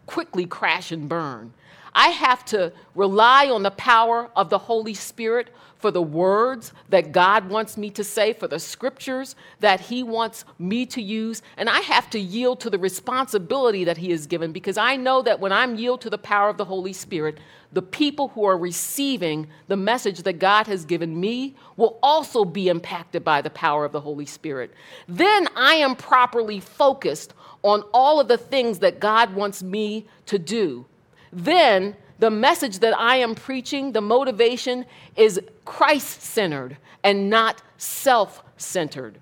quickly 0.06 0.47
crash 0.47 0.90
and 0.90 1.08
burn. 1.08 1.52
I 1.99 2.11
have 2.11 2.45
to 2.47 2.73
rely 2.95 3.50
on 3.50 3.64
the 3.64 3.73
power 3.73 4.31
of 4.37 4.50
the 4.50 4.59
Holy 4.59 4.95
Spirit 4.95 5.49
for 5.78 5.90
the 5.90 6.00
words 6.00 6.73
that 6.90 7.11
God 7.11 7.49
wants 7.49 7.76
me 7.76 7.90
to 7.90 8.05
say, 8.05 8.33
for 8.33 8.47
the 8.47 8.61
scriptures 8.61 9.35
that 9.59 9.81
He 9.81 10.05
wants 10.05 10.45
me 10.61 10.87
to 10.87 11.02
use. 11.02 11.43
And 11.57 11.69
I 11.69 11.81
have 11.81 12.09
to 12.11 12.21
yield 12.21 12.61
to 12.61 12.71
the 12.71 12.78
responsibility 12.78 13.83
that 13.83 13.97
He 13.97 14.12
has 14.12 14.28
given 14.28 14.52
because 14.52 14.78
I 14.78 14.95
know 14.95 15.23
that 15.23 15.40
when 15.40 15.50
I'm 15.50 15.75
yield 15.75 16.00
to 16.02 16.11
the 16.11 16.19
power 16.19 16.49
of 16.49 16.57
the 16.57 16.67
Holy 16.67 16.93
Spirit, 16.93 17.38
the 17.73 17.83
people 17.83 18.28
who 18.28 18.45
are 18.45 18.57
receiving 18.57 19.49
the 19.67 19.76
message 19.76 20.23
that 20.23 20.35
God 20.35 20.69
has 20.69 20.85
given 20.85 21.19
me 21.19 21.57
will 21.76 21.99
also 22.00 22.45
be 22.45 22.69
impacted 22.69 23.25
by 23.25 23.43
the 23.43 23.50
power 23.50 23.85
of 23.85 23.90
the 23.90 24.02
Holy 24.02 24.26
Spirit. 24.26 24.73
Then 25.09 25.49
I 25.57 25.75
am 25.75 25.97
properly 25.97 26.61
focused 26.61 27.35
on 27.64 27.83
all 27.93 28.21
of 28.21 28.28
the 28.28 28.38
things 28.38 28.78
that 28.78 29.00
God 29.00 29.35
wants 29.35 29.64
me 29.64 30.07
to 30.26 30.38
do. 30.38 30.87
Then 31.32 31.97
the 32.18 32.30
message 32.30 32.80
that 32.80 32.99
I 32.99 33.16
am 33.16 33.35
preaching, 33.35 33.92
the 33.92 34.00
motivation 34.00 34.85
is 35.16 35.40
Christ 35.64 36.23
centered 36.23 36.76
and 37.04 37.30
not 37.30 37.62
self 37.76 38.42
centered. 38.56 39.18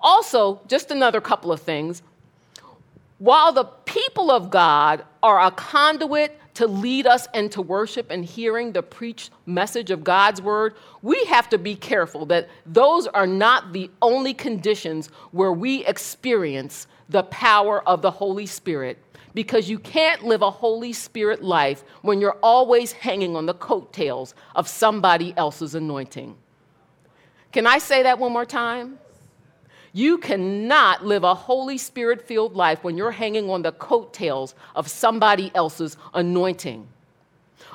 Also, 0.00 0.60
just 0.68 0.90
another 0.90 1.20
couple 1.20 1.52
of 1.52 1.60
things. 1.60 2.02
While 3.18 3.52
the 3.52 3.64
people 3.84 4.30
of 4.30 4.50
God 4.50 5.04
are 5.22 5.40
a 5.40 5.50
conduit 5.52 6.38
to 6.54 6.66
lead 6.66 7.06
us 7.06 7.28
into 7.34 7.62
worship 7.62 8.10
and 8.10 8.24
hearing 8.24 8.72
the 8.72 8.82
preached 8.82 9.30
message 9.46 9.90
of 9.90 10.04
God's 10.04 10.42
word, 10.42 10.74
we 11.02 11.24
have 11.26 11.48
to 11.50 11.58
be 11.58 11.74
careful 11.74 12.26
that 12.26 12.48
those 12.66 13.06
are 13.06 13.26
not 13.26 13.72
the 13.72 13.90
only 14.02 14.34
conditions 14.34 15.08
where 15.30 15.52
we 15.52 15.84
experience 15.86 16.86
the 17.08 17.22
power 17.24 17.86
of 17.88 18.02
the 18.02 18.10
Holy 18.10 18.46
Spirit 18.46 18.98
because 19.34 19.68
you 19.68 19.78
can't 19.78 20.24
live 20.24 20.42
a 20.42 20.50
Holy 20.50 20.92
Spirit 20.92 21.42
life 21.42 21.84
when 22.02 22.20
you're 22.20 22.38
always 22.42 22.92
hanging 22.92 23.36
on 23.36 23.46
the 23.46 23.54
coattails 23.54 24.34
of 24.54 24.68
somebody 24.68 25.34
else's 25.36 25.74
anointing. 25.74 26.36
Can 27.52 27.66
I 27.66 27.78
say 27.78 28.02
that 28.02 28.18
one 28.18 28.32
more 28.32 28.46
time? 28.46 28.98
You 29.92 30.16
cannot 30.18 31.04
live 31.04 31.22
a 31.22 31.34
Holy 31.34 31.76
Spirit 31.76 32.26
filled 32.26 32.54
life 32.54 32.82
when 32.82 32.96
you're 32.96 33.10
hanging 33.10 33.50
on 33.50 33.60
the 33.60 33.72
coattails 33.72 34.54
of 34.74 34.88
somebody 34.88 35.52
else's 35.54 35.98
anointing. 36.14 36.88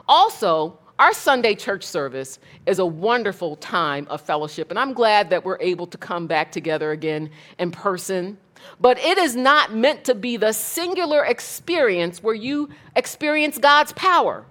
Also, 0.07 0.79
our 0.97 1.13
Sunday 1.13 1.53
church 1.53 1.83
service 1.83 2.39
is 2.65 2.79
a 2.79 2.85
wonderful 2.85 3.55
time 3.57 4.07
of 4.09 4.19
fellowship, 4.19 4.71
and 4.71 4.79
I'm 4.79 4.93
glad 4.93 5.29
that 5.29 5.45
we're 5.45 5.59
able 5.59 5.85
to 5.85 5.97
come 5.97 6.25
back 6.25 6.51
together 6.51 6.89
again 6.91 7.29
in 7.59 7.69
person 7.69 8.37
but 8.79 8.99
it 8.99 9.17
is 9.17 9.35
not 9.35 9.73
meant 9.73 10.03
to 10.05 10.15
be 10.15 10.37
the 10.37 10.53
singular 10.53 11.23
experience 11.23 12.21
where 12.21 12.35
you 12.35 12.69
experience 12.95 13.57
God's 13.57 13.93
power. 13.93 14.45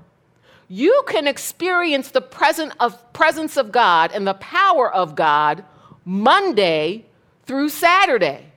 You 0.68 1.04
can 1.06 1.26
experience 1.26 2.10
the 2.10 2.20
present 2.20 2.72
of, 2.80 3.12
presence 3.12 3.56
of 3.56 3.70
God 3.70 4.10
and 4.12 4.26
the 4.26 4.34
power 4.34 4.92
of 4.92 5.14
God 5.14 5.64
Monday 6.04 7.04
through 7.44 7.68
Saturday. 7.68 8.52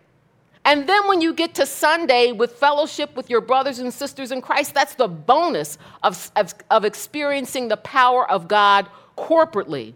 And 0.65 0.87
then 0.87 1.07
when 1.07 1.21
you 1.21 1.33
get 1.33 1.55
to 1.55 1.65
Sunday 1.65 2.31
with 2.31 2.53
fellowship 2.53 3.15
with 3.15 3.29
your 3.29 3.41
brothers 3.41 3.79
and 3.79 3.93
sisters 3.93 4.31
in 4.31 4.41
Christ, 4.41 4.73
that's 4.73 4.95
the 4.95 5.07
bonus 5.07 5.77
of, 6.03 6.31
of, 6.35 6.53
of 6.69 6.85
experiencing 6.85 7.69
the 7.69 7.77
power 7.77 8.29
of 8.29 8.47
God 8.47 8.87
corporately. 9.17 9.93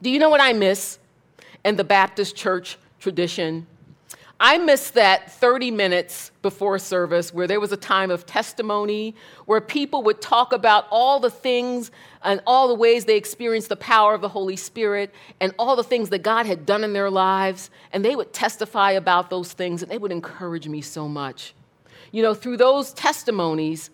Do 0.00 0.10
you 0.10 0.18
know 0.18 0.30
what 0.30 0.40
I 0.40 0.52
miss 0.52 0.98
in 1.64 1.76
the 1.76 1.84
Baptist 1.84 2.36
church 2.36 2.78
tradition? 3.00 3.66
I 4.40 4.58
missed 4.58 4.94
that 4.94 5.32
30 5.32 5.72
minutes 5.72 6.30
before 6.42 6.78
service 6.78 7.34
where 7.34 7.48
there 7.48 7.58
was 7.58 7.72
a 7.72 7.76
time 7.76 8.12
of 8.12 8.24
testimony 8.24 9.16
where 9.46 9.60
people 9.60 10.04
would 10.04 10.20
talk 10.20 10.52
about 10.52 10.86
all 10.90 11.18
the 11.18 11.30
things 11.30 11.90
and 12.22 12.40
all 12.46 12.68
the 12.68 12.74
ways 12.74 13.04
they 13.04 13.16
experienced 13.16 13.68
the 13.68 13.76
power 13.76 14.14
of 14.14 14.20
the 14.20 14.28
Holy 14.28 14.54
Spirit 14.54 15.12
and 15.40 15.52
all 15.58 15.74
the 15.74 15.82
things 15.82 16.10
that 16.10 16.20
God 16.20 16.46
had 16.46 16.64
done 16.64 16.84
in 16.84 16.92
their 16.92 17.10
lives. 17.10 17.70
And 17.92 18.04
they 18.04 18.14
would 18.14 18.32
testify 18.32 18.92
about 18.92 19.28
those 19.28 19.52
things 19.52 19.82
and 19.82 19.90
they 19.90 19.98
would 19.98 20.12
encourage 20.12 20.68
me 20.68 20.82
so 20.82 21.08
much. 21.08 21.52
You 22.12 22.22
know, 22.22 22.32
through 22.32 22.58
those 22.58 22.92
testimonies, 22.92 23.90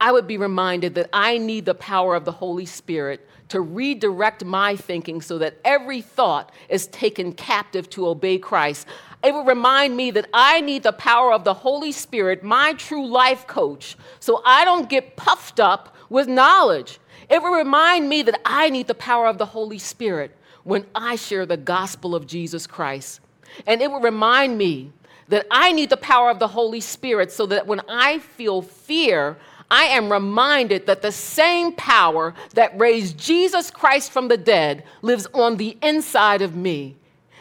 I 0.00 0.10
would 0.10 0.26
be 0.26 0.38
reminded 0.38 0.94
that 0.94 1.10
I 1.12 1.36
need 1.36 1.66
the 1.66 1.74
power 1.74 2.14
of 2.14 2.24
the 2.24 2.32
Holy 2.32 2.66
Spirit 2.66 3.28
to 3.50 3.60
redirect 3.60 4.44
my 4.44 4.74
thinking 4.74 5.20
so 5.20 5.38
that 5.38 5.58
every 5.64 6.00
thought 6.00 6.50
is 6.70 6.86
taken 6.86 7.32
captive 7.32 7.88
to 7.90 8.08
obey 8.08 8.38
Christ. 8.38 8.88
It 9.22 9.32
would 9.34 9.46
remind 9.46 9.96
me 9.96 10.10
that 10.12 10.28
I 10.34 10.60
need 10.60 10.82
the 10.82 10.92
power 10.92 11.32
of 11.32 11.44
the 11.44 11.54
Holy 11.54 11.92
Spirit, 11.92 12.42
my 12.42 12.72
true 12.74 13.06
life 13.06 13.46
coach, 13.46 13.96
so 14.18 14.42
I 14.44 14.64
don't 14.64 14.88
get 14.88 15.16
puffed 15.16 15.60
up 15.60 15.94
with 16.08 16.26
knowledge. 16.26 16.98
It 17.30 17.42
would 17.42 17.56
remind 17.56 18.08
me 18.08 18.22
that 18.22 18.40
I 18.44 18.68
need 18.70 18.88
the 18.88 18.94
power 18.94 19.26
of 19.28 19.38
the 19.38 19.46
Holy 19.46 19.78
Spirit 19.78 20.36
when 20.64 20.86
I 20.94 21.16
share 21.16 21.46
the 21.46 21.56
gospel 21.56 22.14
of 22.14 22.26
Jesus 22.26 22.66
Christ. 22.66 23.20
And 23.66 23.80
it 23.80 23.90
would 23.90 24.02
remind 24.02 24.58
me 24.58 24.92
that 25.28 25.46
I 25.50 25.72
need 25.72 25.90
the 25.90 25.96
power 25.96 26.28
of 26.30 26.38
the 26.38 26.48
Holy 26.48 26.80
Spirit 26.80 27.30
so 27.30 27.46
that 27.46 27.66
when 27.66 27.80
I 27.88 28.18
feel 28.18 28.60
fear, 28.60 29.38
I 29.70 29.84
am 29.84 30.12
reminded 30.12 30.86
that 30.86 31.00
the 31.00 31.12
same 31.12 31.72
power 31.72 32.34
that 32.54 32.78
raised 32.78 33.18
Jesus 33.18 33.70
Christ 33.70 34.10
from 34.10 34.28
the 34.28 34.36
dead 34.36 34.84
lives 35.00 35.26
on 35.32 35.56
the 35.56 35.78
inside 35.80 36.42
of 36.42 36.56
me 36.56 36.96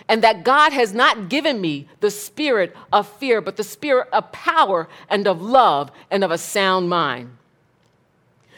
and 0.08 0.24
that 0.24 0.44
God 0.44 0.74
has 0.74 0.94
not 0.94 1.30
given 1.30 1.62
me 1.62 1.88
the 2.00 2.12
spirit 2.12 2.76
of 2.92 3.08
fear, 3.08 3.42
but 3.42 3.58
the 3.58 3.64
spirit 3.64 4.08
of 4.12 4.32
power 4.32 4.88
and 5.10 5.28
of 5.28 5.42
love 5.42 5.92
and 6.10 6.24
of 6.24 6.32
a 6.32 6.38
sound 6.38 6.90
mind. 6.90 7.38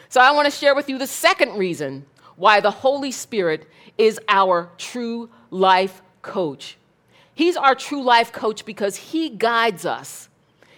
So, 0.08 0.20
I 0.20 0.30
want 0.32 0.46
to 0.46 0.50
share 0.50 0.74
with 0.74 0.88
you 0.88 0.98
the 0.98 1.06
second 1.06 1.58
reason 1.58 2.06
why 2.36 2.60
the 2.60 2.70
Holy 2.70 3.10
Spirit 3.10 3.68
is 3.98 4.20
our 4.28 4.70
true 4.78 5.28
life 5.50 6.02
coach. 6.22 6.76
He's 7.34 7.56
our 7.56 7.74
true 7.74 8.02
life 8.02 8.32
coach 8.32 8.64
because 8.64 8.96
he 8.96 9.28
guides 9.28 9.84
us. 9.84 10.28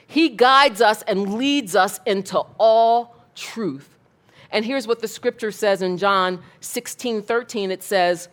He 0.07 0.31
guides 0.31 0.81
us 0.81 1.03
and 1.03 1.35
leads 1.35 1.75
us 1.75 2.01
into 2.07 2.39
all 2.59 3.17
truth. 3.35 3.97
And 4.51 4.65
here's 4.65 4.87
what 4.87 5.01
the 5.01 5.09
scripture 5.09 5.51
says 5.51 5.83
in 5.83 5.99
John 5.99 6.43
16 6.61 7.23
13 7.23 7.71
it 7.71 7.83
says, 7.83 8.29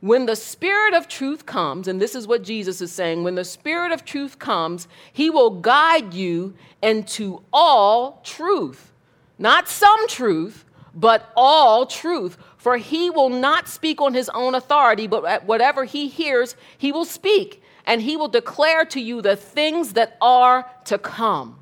when 0.00 0.26
the 0.26 0.36
Spirit 0.36 0.94
of 0.94 1.08
truth 1.08 1.46
comes, 1.46 1.88
and 1.88 2.00
this 2.00 2.14
is 2.14 2.26
what 2.26 2.42
Jesus 2.42 2.80
is 2.80 2.92
saying 2.92 3.24
when 3.24 3.34
the 3.34 3.44
Spirit 3.44 3.92
of 3.92 4.04
truth 4.04 4.38
comes, 4.38 4.88
He 5.12 5.30
will 5.30 5.50
guide 5.50 6.12
you 6.12 6.54
into 6.82 7.42
all 7.52 8.20
truth. 8.22 8.92
Not 9.38 9.68
some 9.68 10.08
truth, 10.08 10.64
but 10.94 11.30
all 11.34 11.86
truth. 11.86 12.36
For 12.56 12.76
He 12.76 13.10
will 13.10 13.30
not 13.30 13.68
speak 13.68 14.00
on 14.00 14.12
His 14.12 14.28
own 14.30 14.54
authority, 14.54 15.06
but 15.06 15.44
whatever 15.44 15.84
He 15.84 16.08
hears, 16.08 16.56
He 16.76 16.92
will 16.92 17.04
speak, 17.04 17.62
and 17.86 18.02
He 18.02 18.16
will 18.16 18.28
declare 18.28 18.84
to 18.86 19.00
you 19.00 19.22
the 19.22 19.36
things 19.36 19.94
that 19.94 20.16
are 20.20 20.70
to 20.84 20.98
come. 20.98 21.58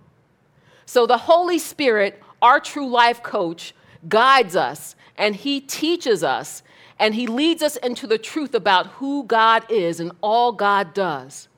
So 0.87 1.07
the 1.07 1.19
Holy 1.19 1.59
Spirit, 1.59 2.23
our 2.43 2.59
true 2.61 2.89
life 2.89 3.23
coach, 3.23 3.75
guides 4.09 4.57
us 4.57 4.97
and 5.17 5.37
He 5.37 5.61
teaches 5.61 6.25
us 6.25 6.63
and 6.99 7.15
he 7.15 7.27
leads 7.27 7.63
us 7.63 7.77
into 7.77 8.07
the 8.07 8.19
truth 8.19 8.55
about 8.55 8.87
who 8.87 9.25
God 9.25 9.71
is 9.71 10.01
and 10.01 10.13
all 10.21 10.53
God 10.53 10.95
does. 10.95 11.49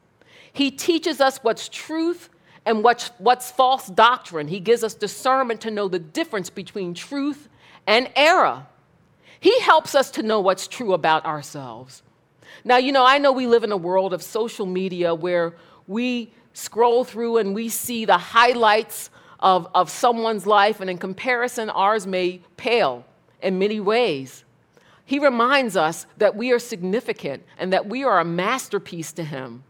He 0.52 0.70
teaches 0.70 1.20
us 1.20 1.38
what's 1.42 1.68
truth 1.68 2.30
and 2.64 2.82
what's, 2.82 3.08
what's 3.18 3.50
false 3.50 3.88
doctrine. 3.88 4.48
He 4.48 4.60
gives 4.60 4.82
us 4.82 4.94
discernment 4.94 5.60
to 5.62 5.70
know 5.70 5.88
the 5.88 5.98
difference 5.98 6.50
between 6.50 6.94
truth 6.94 7.48
and 7.86 8.10
error. 8.16 8.66
He 9.38 9.60
helps 9.60 9.94
us 9.94 10.10
to 10.12 10.22
know 10.22 10.40
what's 10.40 10.66
true 10.66 10.94
about 10.94 11.26
ourselves. 11.26 12.02
Now, 12.64 12.78
you 12.78 12.90
know, 12.90 13.04
I 13.04 13.18
know 13.18 13.32
we 13.32 13.46
live 13.46 13.64
in 13.64 13.72
a 13.72 13.76
world 13.76 14.14
of 14.14 14.22
social 14.22 14.66
media 14.66 15.14
where 15.14 15.54
we 15.86 16.32
scroll 16.54 17.04
through 17.04 17.36
and 17.36 17.54
we 17.54 17.68
see 17.68 18.06
the 18.06 18.18
highlights 18.18 19.10
of, 19.38 19.68
of 19.74 19.90
someone's 19.90 20.46
life, 20.46 20.80
and 20.80 20.88
in 20.88 20.96
comparison, 20.96 21.68
ours 21.68 22.06
may 22.06 22.40
pale 22.56 23.04
in 23.42 23.58
many 23.58 23.78
ways. 23.80 24.45
He 25.06 25.20
reminds 25.20 25.76
us 25.76 26.04
that 26.18 26.34
we 26.34 26.52
are 26.52 26.58
significant 26.58 27.44
and 27.58 27.72
that 27.72 27.86
we 27.86 28.02
are 28.02 28.18
a 28.18 28.24
masterpiece 28.24 29.12
to 29.12 29.24
Him. 29.24 29.62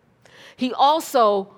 He 0.57 0.73
also 0.73 1.55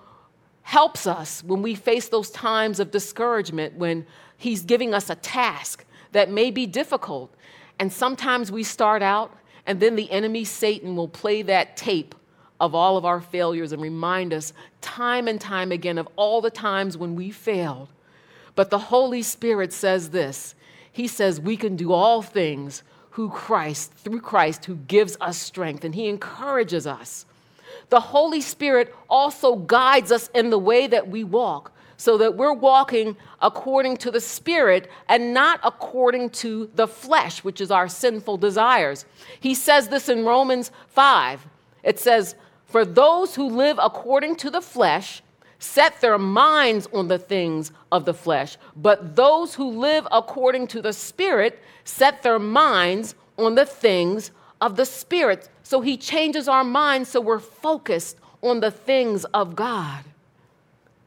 helps 0.63 1.07
us 1.07 1.43
when 1.45 1.63
we 1.63 1.77
face 1.77 2.09
those 2.09 2.31
times 2.31 2.81
of 2.81 2.91
discouragement, 2.91 3.77
when 3.77 4.05
He's 4.37 4.63
giving 4.63 4.93
us 4.93 5.09
a 5.09 5.15
task 5.15 5.85
that 6.11 6.29
may 6.29 6.51
be 6.51 6.67
difficult. 6.67 7.33
And 7.79 7.93
sometimes 7.93 8.51
we 8.51 8.65
start 8.65 9.01
out, 9.01 9.33
and 9.65 9.79
then 9.79 9.95
the 9.95 10.11
enemy, 10.11 10.45
Satan, 10.45 10.97
will 10.97 11.09
play 11.09 11.43
that 11.43 11.77
tape 11.77 12.17
of 12.59 12.75
all 12.75 12.97
of 12.97 13.05
our 13.05 13.21
failures 13.21 13.71
and 13.71 13.81
remind 13.81 14.35
us 14.35 14.53
time 14.81 15.29
and 15.29 15.41
time 15.41 15.71
again 15.71 15.99
of 15.99 16.09
all 16.17 16.41
the 16.41 16.51
times 16.51 16.97
when 16.97 17.15
we 17.15 17.31
failed. 17.31 17.89
But 18.57 18.71
the 18.71 18.79
Holy 18.79 19.23
Spirit 19.23 19.73
says 19.73 20.11
this 20.11 20.57
He 20.91 21.07
says, 21.07 21.41
We 21.41 21.57
can 21.57 21.77
do 21.77 21.93
all 21.93 22.23
things 22.23 22.83
who 23.19 23.29
Christ, 23.29 23.93
through 23.95 24.21
Christ, 24.21 24.67
who 24.67 24.77
gives 24.77 25.17
us 25.21 25.37
strength, 25.37 25.85
and 25.85 25.93
He 25.93 26.07
encourages 26.07 26.87
us. 26.87 27.27
The 27.89 27.99
Holy 27.99 28.41
Spirit 28.41 28.95
also 29.11 29.57
guides 29.57 30.13
us 30.13 30.31
in 30.35 30.51
the 30.51 30.59
way 30.59 30.87
that 30.87 31.09
we 31.09 31.25
walk 31.25 31.73
so 31.97 32.17
that 32.19 32.37
we're 32.37 32.53
walking 32.53 33.17
according 33.43 33.97
to 33.97 34.13
the 34.13 34.21
Spirit 34.21 34.89
and 35.09 35.35
not 35.35 35.59
according 35.65 36.31
to 36.31 36.71
the 36.77 36.87
flesh, 36.87 37.43
which 37.43 37.61
is 37.61 37.73
our 37.73 37.89
sinful 37.89 38.37
desires. 38.37 39.05
He 39.41 39.53
says 39.53 39.89
this 39.89 40.09
in 40.09 40.25
Romans 40.25 40.71
5. 40.91 41.45
It 41.83 41.99
says, 41.99 42.37
For 42.67 42.85
those 42.85 43.35
who 43.35 43.49
live 43.49 43.81
according 43.83 44.37
to 44.37 44.51
the 44.51 44.63
flesh 44.63 45.23
set 45.59 46.01
their 46.01 46.19
minds 46.19 46.89
on 46.93 47.09
the 47.09 47.19
things 47.19 47.73
of 47.91 48.05
the 48.05 48.15
flesh, 48.15 48.57
but 48.77 49.17
those 49.17 49.55
who 49.55 49.71
live 49.71 50.07
according 50.13 50.67
to 50.69 50.83
the 50.83 50.93
Spirit 50.93 51.61
set 51.85 52.23
their 52.23 52.39
minds 52.39 53.15
on 53.37 53.55
the 53.55 53.67
things 53.67 54.31
of 54.61 54.77
the 54.77 54.85
Spirit. 54.85 55.49
So 55.63 55.81
he 55.81 55.97
changes 55.97 56.49
our 56.49 56.65
minds 56.65 57.11
so 57.11 57.21
we're 57.21 57.39
focused 57.39 58.19
on 58.43 58.61
the 58.61 58.71
things 58.71 59.25
of 59.27 59.57
God. 59.57 60.05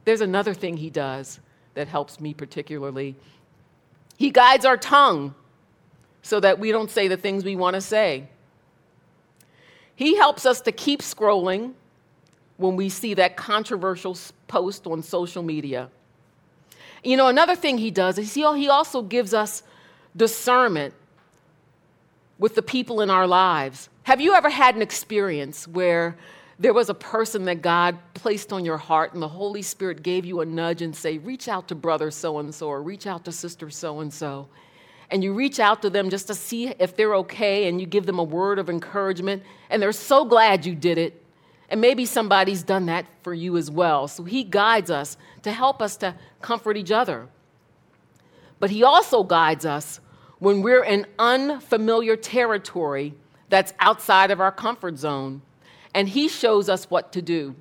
There's 0.06 0.22
another 0.22 0.54
thing 0.54 0.78
he 0.78 0.90
does 0.90 1.40
that 1.74 1.88
helps 1.88 2.20
me 2.20 2.34
particularly. 2.34 3.16
He 4.18 4.32
guides 4.32 4.66
our 4.66 4.78
tongue 4.78 5.34
so 6.22 6.40
that 6.40 6.60
we 6.60 6.72
don't 6.72 6.92
say 6.92 7.08
the 7.08 7.18
things 7.18 7.44
we 7.44 7.56
want 7.56 7.76
to 7.76 7.82
say. 7.82 8.28
He 9.96 10.16
helps 10.16 10.46
us 10.46 10.62
to 10.62 10.72
keep 10.72 11.02
scrolling 11.02 11.74
when 12.58 12.76
we 12.76 12.90
see 12.90 13.14
that 13.16 13.36
controversial 13.36 14.18
post 14.48 14.86
on 14.88 15.02
social 15.02 15.44
media. 15.44 15.90
You 17.04 17.18
know, 17.18 17.28
another 17.28 17.56
thing 17.56 17.78
he 17.78 17.92
does 17.92 18.18
is 18.18 18.34
he 18.34 18.44
also 18.44 19.02
gives 19.02 19.34
us 19.34 19.64
discernment 20.16 20.94
with 22.38 22.56
the 22.56 22.62
people 22.62 23.02
in 23.02 23.10
our 23.10 23.28
lives. 23.28 23.90
Have 24.04 24.22
you 24.22 24.34
ever 24.34 24.50
had 24.50 24.76
an 24.76 24.82
experience 24.82 25.68
where 25.68 26.18
there 26.60 26.74
was 26.74 26.90
a 26.90 26.94
person 26.94 27.46
that 27.46 27.64
God 27.64 27.98
placed 28.14 28.54
on 28.54 28.64
your 28.64 28.78
heart, 28.78 29.14
and 29.14 29.22
the 29.22 29.28
Holy 29.28 29.64
Spirit 29.64 30.04
gave 30.04 30.26
you 30.26 30.42
a 30.42 30.46
nudge 30.46 30.84
and 30.84 30.96
say, 30.96 31.18
reach 31.18 31.48
out 31.48 31.68
to 31.70 31.76
brother 31.76 32.12
so 32.12 32.38
and 32.38 32.54
so, 32.54 32.68
or 32.68 32.84
reach 32.84 33.08
out 33.08 33.26
to 33.26 33.32
sister 33.32 33.72
so 33.72 34.02
and 34.02 34.14
so. 34.14 34.48
And 35.10 35.24
you 35.24 35.34
reach 35.34 35.60
out 35.60 35.82
to 35.82 35.90
them 35.90 36.12
just 36.12 36.28
to 36.28 36.36
see 36.36 36.68
if 36.68 36.96
they're 36.96 37.16
okay, 37.16 37.68
and 37.68 37.82
you 37.82 37.88
give 37.88 38.06
them 38.06 38.20
a 38.20 38.24
word 38.24 38.60
of 38.60 38.70
encouragement, 38.70 39.42
and 39.72 39.82
they're 39.82 39.92
so 39.92 40.24
glad 40.24 40.64
you 40.64 40.76
did 40.76 41.00
it. 41.00 41.24
And 41.72 41.82
maybe 41.82 42.06
somebody's 42.06 42.62
done 42.62 42.86
that 42.86 43.08
for 43.24 43.34
you 43.34 43.58
as 43.58 43.72
well. 43.72 44.08
So 44.08 44.24
He 44.24 44.44
guides 44.44 44.92
us 44.92 45.18
to 45.42 45.52
help 45.52 45.82
us 45.82 45.98
to 45.98 46.14
comfort 46.42 46.78
each 46.78 46.92
other. 46.92 47.28
But 48.60 48.70
He 48.70 48.84
also 48.84 49.24
guides 49.24 49.66
us 49.66 50.00
when 50.38 50.62
we're 50.62 50.84
in 50.84 51.08
unfamiliar 51.18 52.16
territory 52.16 53.16
that's 53.50 53.74
outside 53.80 54.30
of 54.30 54.40
our 54.40 54.52
comfort 54.52 54.98
zone 54.98 55.42
and 55.94 56.08
he 56.08 56.28
shows 56.28 56.70
us 56.70 56.90
what 56.90 57.12
to 57.14 57.22
do. 57.22 57.56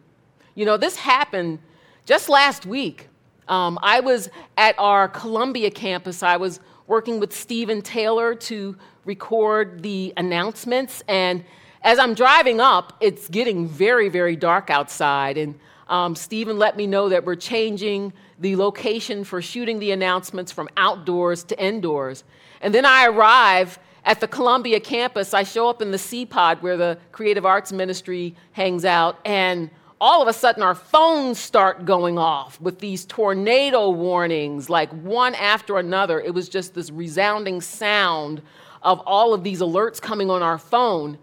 You 0.54 0.64
know, 0.64 0.76
this 0.76 0.96
happened 0.96 1.58
just 2.04 2.28
last 2.28 2.66
week. 2.66 3.08
Um, 3.48 3.78
I 3.82 4.00
was 4.00 4.28
at 4.56 4.74
our 4.78 5.08
Columbia 5.08 5.70
campus. 5.70 6.22
I 6.22 6.36
was 6.36 6.60
working 6.86 7.20
with 7.20 7.34
Stephen 7.34 7.82
Taylor 7.82 8.34
to 8.34 8.76
record 9.04 9.82
the 9.82 10.12
announcements. 10.16 11.02
And 11.08 11.44
as 11.82 11.98
I'm 11.98 12.14
driving 12.14 12.60
up, 12.60 12.96
it's 13.00 13.28
getting 13.28 13.66
very, 13.66 14.08
very 14.08 14.36
dark 14.36 14.70
outside. 14.70 15.38
And 15.38 15.58
um, 15.88 16.14
Stephen 16.14 16.58
let 16.58 16.76
me 16.76 16.86
know 16.86 17.08
that 17.08 17.24
we're 17.24 17.36
changing 17.36 18.12
the 18.38 18.56
location 18.56 19.24
for 19.24 19.42
shooting 19.42 19.78
the 19.78 19.90
announcements 19.90 20.52
from 20.52 20.68
outdoors 20.76 21.44
to 21.44 21.62
indoors. 21.62 22.24
And 22.60 22.74
then 22.74 22.84
I 22.84 23.06
arrive 23.06 23.78
at 24.04 24.20
the 24.20 24.28
Columbia 24.28 24.80
campus, 24.80 25.34
I 25.34 25.42
show 25.42 25.68
up 25.68 25.82
in 25.82 25.90
the 25.90 25.98
C 25.98 26.24
pod 26.24 26.62
where 26.62 26.76
the 26.76 26.98
Creative 27.12 27.44
Arts 27.44 27.70
Ministry 27.70 28.34
hangs 28.52 28.84
out, 28.86 29.18
and 29.26 29.70
all 30.00 30.22
of 30.22 30.28
a 30.28 30.32
sudden 30.32 30.62
our 30.62 30.74
phones 30.74 31.38
start 31.38 31.84
going 31.84 32.18
off 32.18 32.58
with 32.60 32.78
these 32.78 33.04
tornado 33.04 33.90
warnings, 33.90 34.70
like 34.70 34.90
one 35.02 35.34
after 35.34 35.78
another. 35.78 36.18
It 36.18 36.32
was 36.32 36.48
just 36.48 36.72
this 36.72 36.90
resounding 36.90 37.60
sound 37.60 38.40
of 38.82 39.00
all 39.04 39.34
of 39.34 39.44
these 39.44 39.60
alerts 39.60 40.00
coming 40.00 40.30
on 40.30 40.42
our 40.42 40.56
phone. 40.56 41.18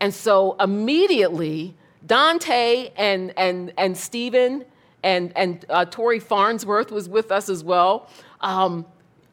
And 0.00 0.14
so 0.14 0.56
immediately, 0.58 1.74
Dante 2.06 2.90
and, 2.96 3.32
and, 3.36 3.72
and 3.76 3.96
Stephen 3.96 4.64
and, 5.02 5.32
and 5.36 5.64
uh, 5.68 5.84
Tori 5.84 6.18
Farnsworth 6.18 6.90
was 6.90 7.08
with 7.08 7.30
us 7.30 7.48
as 7.48 7.62
well. 7.62 8.08
Um, 8.40 8.86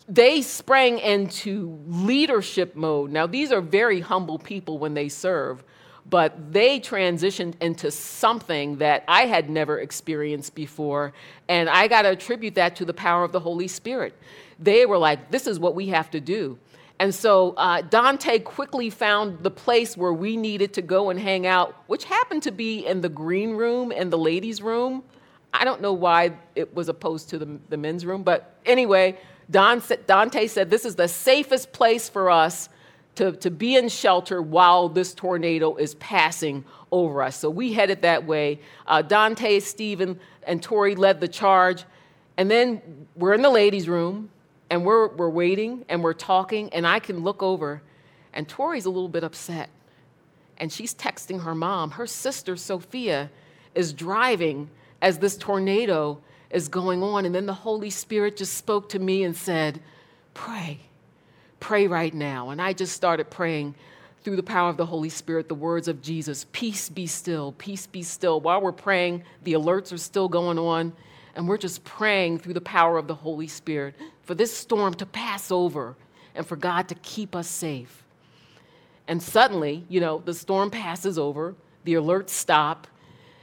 they 0.10 0.41
sprang 0.41 0.99
into 0.99 1.80
leadership 1.88 2.75
mode. 2.75 3.12
Now, 3.12 3.27
these 3.27 3.51
are 3.51 3.62
very 3.62 3.99
humble 3.99 4.39
people 4.39 4.77
when 4.77 4.93
they 4.93 5.10
serve, 5.10 5.63
but 6.10 6.53
they 6.53 6.80
transitioned 6.80 7.56
into 7.62 7.91
something 7.91 8.77
that 8.77 9.03
I 9.08 9.25
had 9.25 9.49
never 9.49 9.80
experienced 9.80 10.56
before. 10.56 11.13
And 11.49 11.69
I 11.69 11.88
got 11.89 12.03
to 12.03 12.12
attribute 12.12 12.56
that 12.56 12.77
to 12.77 12.86
the 12.86 12.93
power 12.93 13.25
of 13.25 13.34
the 13.34 13.41
Holy 13.41 13.67
Spirit. 13.67 14.13
They 14.60 14.86
were 14.86 14.97
like, 14.97 15.32
this 15.32 15.45
is 15.47 15.60
what 15.60 15.75
we 15.75 15.88
have 15.88 16.10
to 16.12 16.21
do. 16.21 16.58
And 16.99 17.13
so 17.13 17.53
uh, 17.57 17.81
Dante 17.81 18.39
quickly 18.39 18.89
found 18.89 19.43
the 19.43 19.51
place 19.51 19.95
where 19.95 20.13
we 20.13 20.36
needed 20.36 20.73
to 20.73 20.81
go 20.81 21.10
and 21.10 21.19
hang 21.19 21.45
out, 21.45 21.75
which 21.88 22.05
happened 22.05 22.43
to 22.43 22.51
be 22.51 22.86
in 22.86 23.01
the 23.01 23.10
green 23.10 23.51
room 23.51 23.91
and 23.95 24.12
the 24.12 24.17
ladies' 24.17 24.62
room. 24.62 25.03
I 25.53 25.63
don't 25.63 25.81
know 25.81 25.93
why 25.93 26.33
it 26.55 26.73
was 26.73 26.89
opposed 26.89 27.29
to 27.29 27.38
the, 27.38 27.60
the 27.69 27.77
men's 27.77 28.05
room, 28.05 28.23
but 28.23 28.55
anyway, 28.65 29.17
Dante 29.49 30.47
said, 30.47 30.69
This 30.69 30.86
is 30.86 30.95
the 30.95 31.07
safest 31.07 31.71
place 31.71 32.10
for 32.10 32.29
us 32.31 32.69
to, 33.15 33.31
to 33.33 33.51
be 33.51 33.75
in 33.75 33.89
shelter 33.89 34.41
while 34.41 34.89
this 34.89 35.13
tornado 35.13 35.75
is 35.75 35.95
passing 35.95 36.65
over 36.91 37.21
us. 37.21 37.38
So 37.38 37.49
we 37.49 37.73
headed 37.73 38.01
that 38.01 38.25
way. 38.25 38.60
Uh, 38.86 39.01
Dante, 39.01 39.60
Stephen, 39.60 40.19
and 40.43 40.62
Tori 40.62 40.95
led 40.95 41.19
the 41.19 41.27
charge. 41.27 41.83
And 42.38 42.49
then 42.49 43.07
we're 43.15 43.33
in 43.33 43.41
the 43.41 43.49
ladies' 43.49 43.88
room 43.89 44.29
and 44.69 44.86
we're, 44.86 45.08
we're 45.08 45.30
waiting 45.30 45.86
and 45.89 46.03
we're 46.03 46.13
talking. 46.13 46.69
And 46.73 46.86
I 46.86 46.99
can 46.99 47.23
look 47.23 47.41
over, 47.41 47.82
and 48.34 48.47
Tori's 48.47 48.86
a 48.86 48.89
little 48.89 49.10
bit 49.10 49.23
upset. 49.23 49.69
And 50.58 50.71
she's 50.71 50.93
texting 50.93 51.43
her 51.43 51.53
mom. 51.53 51.91
Her 51.91 52.08
sister, 52.08 52.56
Sophia, 52.56 53.30
is 53.75 53.93
driving 53.93 54.69
as 55.01 55.19
this 55.19 55.38
tornado 55.38 56.19
is 56.49 56.67
going 56.67 57.03
on. 57.03 57.25
And 57.25 57.36
then 57.36 57.45
the 57.45 57.53
Holy 57.53 57.89
Spirit 57.89 58.38
just 58.38 58.56
spoke 58.56 58.89
to 58.89 58.99
me 58.99 59.23
and 59.23 59.36
said, 59.36 59.80
Pray. 60.34 60.80
Pray 61.60 61.88
right 61.88 62.13
now. 62.13 62.49
And 62.49 62.62
I 62.62 62.73
just 62.73 62.95
started 62.95 63.30
praying 63.30 63.75
through 64.23 64.36
the 64.36 64.43
power 64.43 64.69
of 64.69 64.77
the 64.77 64.86
Holy 64.86 65.10
Spirit 65.10 65.47
the 65.47 65.56
words 65.56 65.88
of 65.88 66.01
Jesus 66.01 66.45
Peace 66.51 66.89
be 66.89 67.08
still, 67.08 67.53
peace 67.53 67.88
be 67.88 68.03
still. 68.03 68.41
While 68.41 68.62
we're 68.62 68.71
praying, 68.71 69.23
the 69.43 69.53
alerts 69.53 69.93
are 69.93 69.97
still 69.97 70.27
going 70.27 70.60
on. 70.60 70.93
And 71.38 71.47
we're 71.47 71.58
just 71.58 71.84
praying 71.84 72.39
through 72.39 72.56
the 72.56 72.62
power 72.62 72.97
of 72.97 73.08
the 73.08 73.13
Holy 73.13 73.47
Spirit 73.47 73.93
for 74.23 74.34
this 74.34 74.52
storm 74.52 74.95
to 74.95 75.06
pass 75.06 75.52
over 75.52 75.95
and 76.34 76.45
for 76.45 76.56
God 76.56 76.89
to 76.89 76.95
keep 76.95 77.36
us 77.36 77.47
safe. 77.47 78.04
And 79.08 79.21
suddenly, 79.21 79.86
you 79.88 80.00
know, 80.00 80.21
the 80.26 80.34
storm 80.34 80.71
passes 80.71 81.19
over, 81.19 81.54
the 81.84 81.93
alerts 81.93 82.32
stop, 82.32 82.88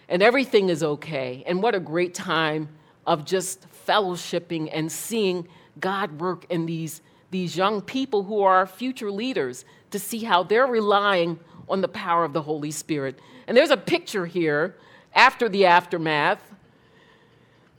and 0.08 0.24
everything 0.24 0.70
is 0.70 0.82
okay. 0.82 1.44
And 1.46 1.62
what 1.62 1.76
a 1.76 1.80
great 1.80 2.14
time 2.14 2.68
of 3.06 3.24
just 3.24 3.64
fellowshipping 3.86 4.70
and 4.72 4.90
seeing 4.90 5.46
God 5.78 6.20
work 6.20 6.46
in 6.50 6.66
these, 6.66 7.00
these 7.30 7.56
young 7.56 7.80
people 7.80 8.24
who 8.24 8.42
are 8.42 8.56
our 8.56 8.66
future 8.66 9.10
leaders 9.10 9.64
to 9.92 10.00
see 10.00 10.24
how 10.24 10.42
they're 10.42 10.66
relying 10.66 11.38
on 11.68 11.80
the 11.80 11.88
power 11.88 12.24
of 12.24 12.32
the 12.32 12.42
Holy 12.42 12.72
Spirit. 12.72 13.20
And 13.46 13.56
there's 13.56 13.70
a 13.70 13.76
picture 13.76 14.26
here 14.26 14.74
after 15.14 15.48
the 15.48 15.66
aftermath. 15.66 16.53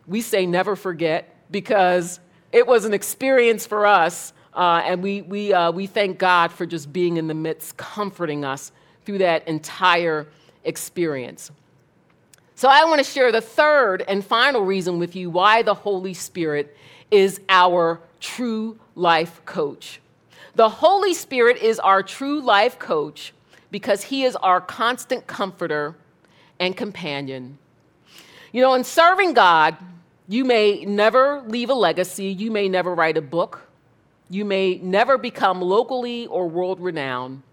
We 0.08 0.22
say 0.22 0.46
never 0.46 0.76
forget 0.76 1.36
because 1.52 2.20
it 2.52 2.68
was 2.68 2.86
an 2.86 2.94
experience 2.94 3.66
for 3.66 3.86
us, 3.86 4.34
uh, 4.54 4.82
and 4.86 5.04
we, 5.04 5.22
we, 5.22 5.54
uh, 5.54 5.72
we 5.72 5.88
thank 5.88 6.18
God 6.18 6.52
for 6.52 6.66
just 6.66 6.94
being 6.94 7.18
in 7.18 7.28
the 7.28 7.34
midst, 7.34 7.78
comforting 7.78 8.46
us 8.46 8.72
through 9.06 9.18
that 9.20 9.48
entire 9.48 10.28
experience. 10.64 11.52
So, 12.56 12.70
I 12.70 12.86
want 12.86 13.00
to 13.00 13.04
share 13.04 13.34
the 13.34 13.42
third 13.42 14.04
and 14.08 14.24
final 14.24 14.62
reason 14.62 14.98
with 14.98 15.16
you 15.16 15.30
why 15.30 15.62
the 15.62 15.74
Holy 15.74 16.14
Spirit 16.14 16.76
is 17.12 17.42
our 17.50 18.00
true 18.22 18.80
life 18.96 19.44
coach. 19.46 20.00
The 20.56 20.70
Holy 20.70 21.14
Spirit 21.14 21.58
is 21.58 21.80
our 21.80 22.02
true 22.02 22.40
life 22.40 22.80
coach 22.80 23.34
because 23.72 24.04
he 24.04 24.24
is 24.24 24.38
our 24.38 24.62
constant 24.62 25.28
comforter 25.28 25.96
and 26.60 26.78
companion. 26.78 27.58
You 28.54 28.62
know, 28.62 28.74
in 28.74 28.86
serving 28.86 29.34
God, 29.34 29.76
you 30.28 30.44
may 30.44 30.86
never 30.86 31.42
leave 31.42 31.70
a 31.70 31.74
legacy, 31.74 32.28
you 32.28 32.52
may 32.52 32.68
never 32.68 32.94
write 32.94 33.18
a 33.18 33.22
book, 33.22 33.68
you 34.30 34.44
may 34.44 34.78
never 34.78 35.18
become 35.18 35.62
locally 35.62 36.26
or 36.28 36.48
world 36.48 36.80
renowned. 36.80 37.44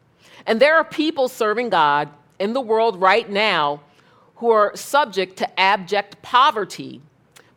And 0.47 0.61
there 0.61 0.77
are 0.77 0.85
people 0.85 1.29
serving 1.29 1.71
God 1.71 2.09
in 2.39 2.53
the 2.53 2.61
world 2.61 3.01
right 3.01 3.29
now 3.29 3.83
who 4.37 4.51
are 4.51 4.75
subject 4.75 5.37
to 5.37 5.61
abject 5.61 6.21
poverty. 6.23 7.01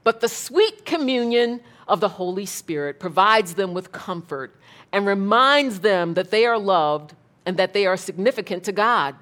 But 0.04 0.22
the 0.22 0.30
sweet 0.30 0.86
communion 0.86 1.62
of 1.88 2.00
the 2.00 2.10
Holy 2.10 2.46
Spirit 2.46 3.00
provides 3.00 3.56
them 3.56 3.74
with 3.74 3.92
comfort 3.92 4.56
and 4.92 5.08
reminds 5.08 5.80
them 5.80 6.14
that 6.14 6.30
they 6.30 6.46
are 6.46 6.60
loved 6.60 7.14
and 7.46 7.58
that 7.58 7.74
they 7.74 7.86
are 7.86 7.98
significant 7.98 8.64
to 8.66 8.72
God. 8.72 9.16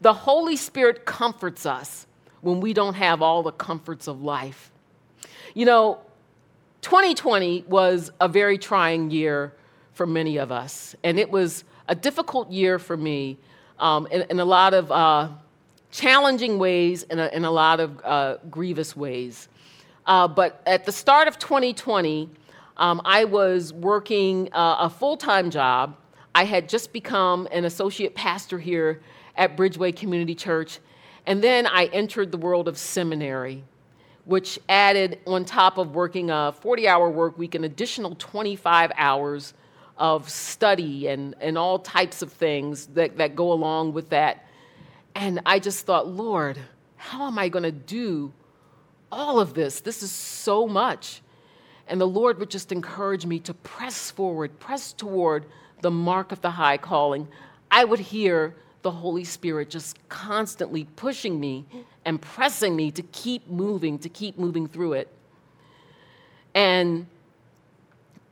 The 0.00 0.12
Holy 0.12 0.56
Spirit 0.56 1.04
comforts 1.04 1.66
us 1.66 2.06
when 2.40 2.60
we 2.60 2.72
don't 2.72 2.94
have 2.94 3.22
all 3.22 3.42
the 3.42 3.52
comforts 3.52 4.06
of 4.06 4.22
life. 4.22 4.70
You 5.56 5.64
know, 5.64 6.00
2020 6.82 7.64
was 7.66 8.10
a 8.20 8.28
very 8.28 8.58
trying 8.58 9.10
year 9.10 9.54
for 9.94 10.06
many 10.06 10.36
of 10.36 10.52
us, 10.52 10.94
and 11.02 11.18
it 11.18 11.30
was 11.30 11.64
a 11.88 11.94
difficult 11.94 12.50
year 12.50 12.78
for 12.78 12.94
me 12.94 13.38
um, 13.78 14.06
in, 14.08 14.26
in, 14.28 14.38
a 14.38 14.44
lot 14.44 14.74
of 14.74 14.92
uh, 14.92 15.30
challenging 15.90 16.58
ways 16.58 17.04
and 17.04 17.18
in, 17.18 17.30
in 17.32 17.44
a, 17.46 17.50
lot 17.50 17.80
of 17.80 17.98
uh, 18.04 18.36
grievous 18.50 18.94
ways. 18.94 19.48
Uh, 20.04 20.28
but 20.28 20.60
at 20.66 20.84
the 20.84 20.92
start 20.92 21.26
of 21.26 21.38
2020, 21.38 22.28
um, 22.76 23.00
I 23.06 23.24
was 23.24 23.72
working 23.72 24.52
uh, 24.52 24.76
a 24.80 24.90
full 24.90 25.16
time 25.16 25.48
job. 25.48 25.96
I 26.34 26.44
had 26.44 26.68
just 26.68 26.92
become 26.92 27.48
an 27.50 27.64
associate 27.64 28.14
pastor 28.14 28.58
here 28.58 29.00
at 29.36 29.56
Bridgeway 29.56 29.96
Community 29.96 30.34
Church. 30.34 30.80
And 31.24 31.42
then 31.42 31.66
I 31.66 31.86
entered 31.94 32.30
the 32.30 32.36
world 32.36 32.68
of 32.68 32.76
seminary, 32.76 33.64
which 34.26 34.58
added, 34.68 35.20
on 35.26 35.44
top 35.44 35.78
of 35.78 35.94
working 35.94 36.30
a 36.30 36.52
40 36.60 36.86
hour 36.86 37.08
work 37.08 37.38
week, 37.38 37.54
an 37.54 37.64
additional 37.64 38.14
25 38.16 38.92
hours 38.96 39.54
of 39.96 40.28
study 40.28 41.06
and, 41.06 41.34
and 41.40 41.56
all 41.56 41.78
types 41.78 42.22
of 42.22 42.32
things 42.32 42.86
that, 42.88 43.16
that 43.16 43.34
go 43.34 43.52
along 43.52 43.92
with 43.92 44.10
that. 44.10 44.44
And 45.14 45.40
I 45.46 45.60
just 45.60 45.86
thought, 45.86 46.08
Lord, 46.08 46.58
how 46.96 47.26
am 47.26 47.38
I 47.38 47.48
going 47.48 47.62
to 47.62 47.72
do 47.72 48.32
all 49.10 49.38
of 49.38 49.54
this? 49.54 49.80
This 49.80 50.02
is 50.02 50.10
so 50.10 50.66
much. 50.66 51.22
And 51.86 52.00
the 52.00 52.06
Lord 52.06 52.38
would 52.40 52.50
just 52.50 52.72
encourage 52.72 53.24
me 53.24 53.38
to 53.40 53.54
press 53.54 54.10
forward, 54.10 54.58
press 54.58 54.92
toward 54.92 55.46
the 55.82 55.90
mark 55.90 56.32
of 56.32 56.40
the 56.40 56.50
high 56.50 56.78
calling. 56.78 57.28
I 57.70 57.84
would 57.84 58.00
hear 58.00 58.56
the 58.82 58.90
Holy 58.90 59.24
Spirit 59.24 59.70
just 59.70 59.96
constantly 60.08 60.84
pushing 60.96 61.38
me 61.38 61.64
and 62.06 62.22
pressing 62.22 62.76
me 62.76 62.92
to 62.92 63.02
keep 63.02 63.50
moving, 63.50 63.98
to 63.98 64.08
keep 64.08 64.38
moving 64.38 64.68
through 64.68 64.94
it. 64.94 65.08
And 66.54 67.08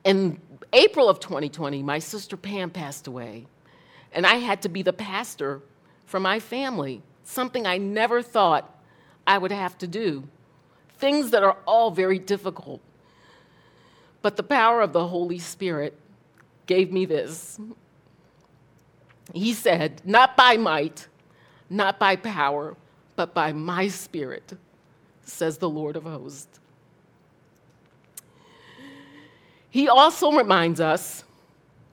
in 0.05 0.39
April 0.71 1.09
of 1.09 1.19
2020, 1.19 1.83
my 1.83 1.99
sister 1.99 2.37
Pam 2.37 2.71
passed 2.71 3.05
away, 3.05 3.45
and 4.13 4.25
I 4.25 4.35
had 4.35 4.61
to 4.61 4.69
be 4.69 4.81
the 4.81 4.93
pastor 4.93 5.61
for 6.05 6.21
my 6.21 6.39
family, 6.39 7.03
something 7.25 7.67
I 7.67 7.77
never 7.77 8.21
thought 8.21 8.79
I 9.27 9.37
would 9.37 9.51
have 9.51 9.77
to 9.79 9.87
do. 9.87 10.23
Things 10.97 11.31
that 11.31 11.43
are 11.43 11.57
all 11.67 11.91
very 11.91 12.17
difficult. 12.17 12.79
But 14.21 14.37
the 14.37 14.43
power 14.43 14.81
of 14.81 14.93
the 14.93 15.07
Holy 15.07 15.37
Spirit 15.37 15.99
gave 16.65 16.93
me 16.93 17.05
this. 17.05 17.59
He 19.33 19.53
said, 19.53 20.01
Not 20.05 20.37
by 20.37 20.55
might, 20.55 21.09
not 21.69 21.99
by 21.99 22.15
power, 22.15 22.77
but 23.15 23.33
by 23.33 23.53
my 23.53 23.87
spirit, 23.87 24.53
says 25.23 25.57
the 25.57 25.69
Lord 25.69 25.95
of 25.95 26.03
hosts. 26.03 26.59
He 29.69 29.89
also 29.89 30.31
reminds 30.31 30.79
us 30.79 31.23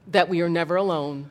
that 0.08 0.28
we 0.28 0.40
are 0.40 0.48
never 0.48 0.76
alone. 0.76 1.30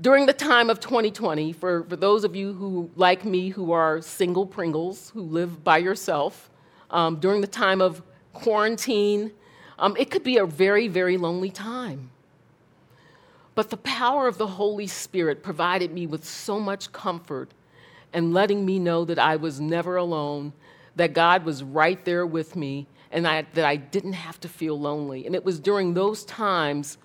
During 0.00 0.26
the 0.26 0.32
time 0.32 0.70
of 0.70 0.80
2020, 0.80 1.52
for, 1.52 1.84
for 1.84 1.96
those 1.96 2.24
of 2.24 2.34
you 2.34 2.52
who, 2.52 2.90
like 2.96 3.24
me, 3.24 3.50
who 3.50 3.72
are 3.72 4.00
single 4.00 4.46
Pringles, 4.46 5.10
who 5.10 5.22
live 5.22 5.62
by 5.62 5.78
yourself, 5.78 6.50
um, 6.90 7.16
during 7.20 7.40
the 7.40 7.46
time 7.46 7.80
of 7.80 8.02
quarantine, 8.32 9.32
um, 9.78 9.96
it 9.96 10.10
could 10.10 10.24
be 10.24 10.36
a 10.36 10.46
very, 10.46 10.88
very 10.88 11.16
lonely 11.16 11.50
time. 11.50 12.10
But 13.54 13.70
the 13.70 13.76
power 13.78 14.26
of 14.26 14.36
the 14.38 14.46
Holy 14.46 14.88
Spirit 14.88 15.42
provided 15.42 15.92
me 15.92 16.06
with 16.06 16.24
so 16.24 16.58
much 16.58 16.92
comfort 16.92 17.50
and 18.14 18.32
letting 18.32 18.64
me 18.64 18.78
know 18.78 19.04
that 19.04 19.18
I 19.18 19.36
was 19.36 19.60
never 19.60 19.96
alone, 19.96 20.52
that 20.96 21.12
God 21.12 21.44
was 21.44 21.62
right 21.62 22.02
there 22.04 22.24
with 22.24 22.56
me, 22.56 22.86
and 23.10 23.26
I, 23.26 23.44
that 23.54 23.64
I 23.64 23.76
didn't 23.76 24.14
have 24.14 24.40
to 24.40 24.48
feel 24.48 24.78
lonely. 24.78 25.26
And 25.26 25.34
it 25.34 25.44
was 25.44 25.58
during 25.60 25.92
those 25.92 26.24
times 26.24 26.96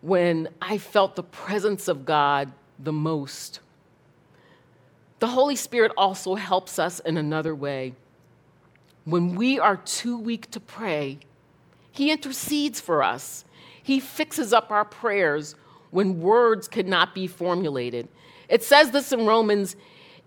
when 0.00 0.48
I 0.60 0.78
felt 0.78 1.16
the 1.16 1.22
presence 1.22 1.88
of 1.88 2.04
God 2.04 2.52
the 2.78 2.92
most. 2.92 3.60
The 5.20 5.28
Holy 5.28 5.56
Spirit 5.56 5.92
also 5.96 6.34
helps 6.34 6.78
us 6.78 6.98
in 7.00 7.16
another 7.16 7.54
way. 7.54 7.94
When 9.04 9.34
we 9.34 9.58
are 9.58 9.76
too 9.76 10.18
weak 10.18 10.50
to 10.50 10.60
pray, 10.60 11.18
He 11.92 12.10
intercedes 12.10 12.80
for 12.80 13.02
us. 13.02 13.44
He 13.82 14.00
fixes 14.00 14.52
up 14.52 14.70
our 14.70 14.84
prayers 14.84 15.54
when 15.90 16.20
words 16.20 16.68
cannot 16.68 17.14
be 17.14 17.26
formulated. 17.26 18.08
It 18.48 18.62
says 18.62 18.90
this 18.90 19.12
in 19.12 19.26
Romans 19.26 19.76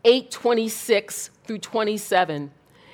8 0.06 0.32
26 0.32 1.30
through 1.46 1.60
27. 1.60 2.52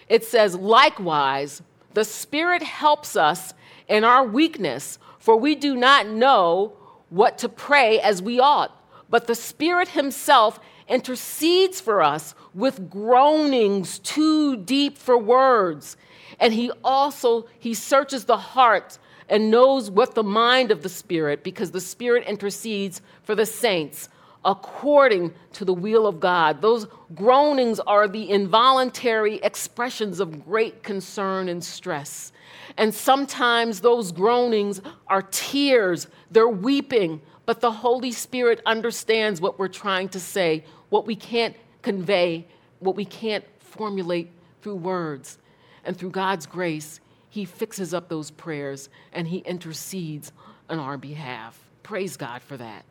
It 0.08 0.24
says, 0.24 0.56
Likewise, 0.56 1.62
the 1.94 2.06
Spirit 2.06 2.64
helps 2.64 3.16
us 3.16 3.54
in 3.88 4.04
our 4.04 4.24
weakness, 4.24 5.00
for 5.18 5.36
we 5.36 5.56
do 5.56 5.76
not 5.76 6.08
know 6.08 6.74
what 7.10 7.38
to 7.40 7.50
pray 7.50 8.00
as 8.00 8.22
we 8.22 8.40
ought. 8.40 8.76
But 9.10 9.28
the 9.28 9.36
Spirit 9.36 9.90
Himself 9.90 10.60
intercedes 10.88 11.82
for 11.82 12.02
us 12.02 12.36
with 12.54 12.90
groanings 12.90 14.00
too 14.00 14.58
deep 14.58 14.98
for 14.98 15.18
words. 15.18 15.98
And 16.40 16.54
He 16.54 16.72
also 16.84 17.48
He 17.60 17.74
searches 17.74 18.26
the 18.26 18.38
heart 18.38 19.00
and 19.28 19.52
knows 19.52 19.92
what 19.92 20.16
the 20.16 20.24
mind 20.24 20.72
of 20.72 20.82
the 20.82 20.90
Spirit, 20.90 21.44
because 21.44 21.72
the 21.72 21.82
Spirit 21.82 22.26
intercedes 22.28 23.02
for 23.24 23.36
the 23.36 23.46
saints 23.46 24.10
according 24.46 25.34
to 25.54 25.66
the 25.66 25.74
will 25.74 26.08
of 26.08 26.20
God. 26.20 26.62
Those 26.62 26.88
groanings 27.14 27.80
are 27.82 28.08
the 28.08 28.30
involuntary 28.30 29.36
expressions 29.38 30.20
of 30.20 30.46
great 30.46 30.84
concern 30.84 31.50
and 31.50 31.64
stress. 31.64 32.32
And 32.78 32.94
sometimes 32.94 33.82
those 33.82 34.12
groanings 34.12 34.82
are 35.08 35.22
tears, 35.24 36.08
they're 36.32 36.48
weeping, 36.48 37.22
but 37.46 37.62
the 37.62 37.72
Holy 37.72 38.12
Spirit 38.12 38.62
understands 38.66 39.42
what 39.42 39.60
we're 39.60 39.68
trying 39.68 40.10
to 40.10 40.20
say, 40.20 40.64
what 40.90 41.06
we 41.06 41.16
can't 41.16 41.56
convey, 41.82 42.48
what 42.80 42.96
we 42.96 43.06
can't 43.06 43.44
formulate 43.60 44.32
through 44.62 44.76
words. 44.76 45.38
And 45.84 45.98
through 45.98 46.12
God's 46.12 46.46
grace, 46.46 47.00
He 47.30 47.46
fixes 47.46 47.94
up 47.94 48.08
those 48.08 48.32
prayers 48.32 48.90
and 49.12 49.28
He 49.28 49.40
intercedes 49.40 50.32
on 50.70 50.80
our 50.80 50.98
behalf. 50.98 51.60
Praise 51.84 52.16
God 52.18 52.42
for 52.42 52.58
that. 52.58 52.86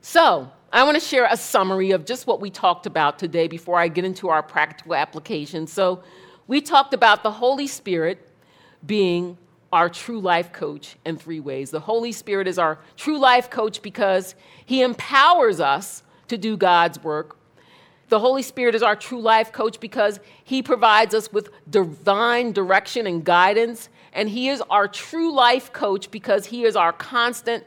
So, 0.00 0.50
I 0.72 0.84
want 0.84 0.96
to 0.96 1.00
share 1.00 1.26
a 1.30 1.36
summary 1.36 1.90
of 1.90 2.04
just 2.04 2.26
what 2.26 2.40
we 2.40 2.50
talked 2.50 2.86
about 2.86 3.18
today 3.18 3.48
before 3.48 3.78
I 3.78 3.88
get 3.88 4.04
into 4.04 4.28
our 4.28 4.42
practical 4.42 4.94
application. 4.94 5.66
So, 5.66 6.02
we 6.46 6.60
talked 6.60 6.94
about 6.94 7.22
the 7.22 7.30
Holy 7.30 7.66
Spirit 7.66 8.28
being 8.86 9.38
our 9.72 9.88
true 9.88 10.20
life 10.20 10.52
coach 10.52 10.96
in 11.04 11.16
three 11.16 11.40
ways. 11.40 11.70
The 11.70 11.80
Holy 11.80 12.12
Spirit 12.12 12.46
is 12.46 12.58
our 12.58 12.78
true 12.96 13.18
life 13.18 13.50
coach 13.50 13.82
because 13.82 14.34
he 14.64 14.82
empowers 14.82 15.60
us 15.60 16.02
to 16.28 16.38
do 16.38 16.56
God's 16.56 17.02
work. 17.02 17.36
The 18.08 18.20
Holy 18.20 18.42
Spirit 18.42 18.74
is 18.74 18.82
our 18.82 18.96
true 18.96 19.20
life 19.20 19.52
coach 19.52 19.80
because 19.80 20.20
he 20.44 20.62
provides 20.62 21.14
us 21.14 21.30
with 21.30 21.50
divine 21.68 22.52
direction 22.52 23.06
and 23.06 23.22
guidance. 23.22 23.90
And 24.14 24.30
he 24.30 24.48
is 24.48 24.62
our 24.70 24.88
true 24.88 25.32
life 25.32 25.72
coach 25.72 26.10
because 26.10 26.46
he 26.46 26.64
is 26.64 26.76
our 26.76 26.92
constant 26.92 27.64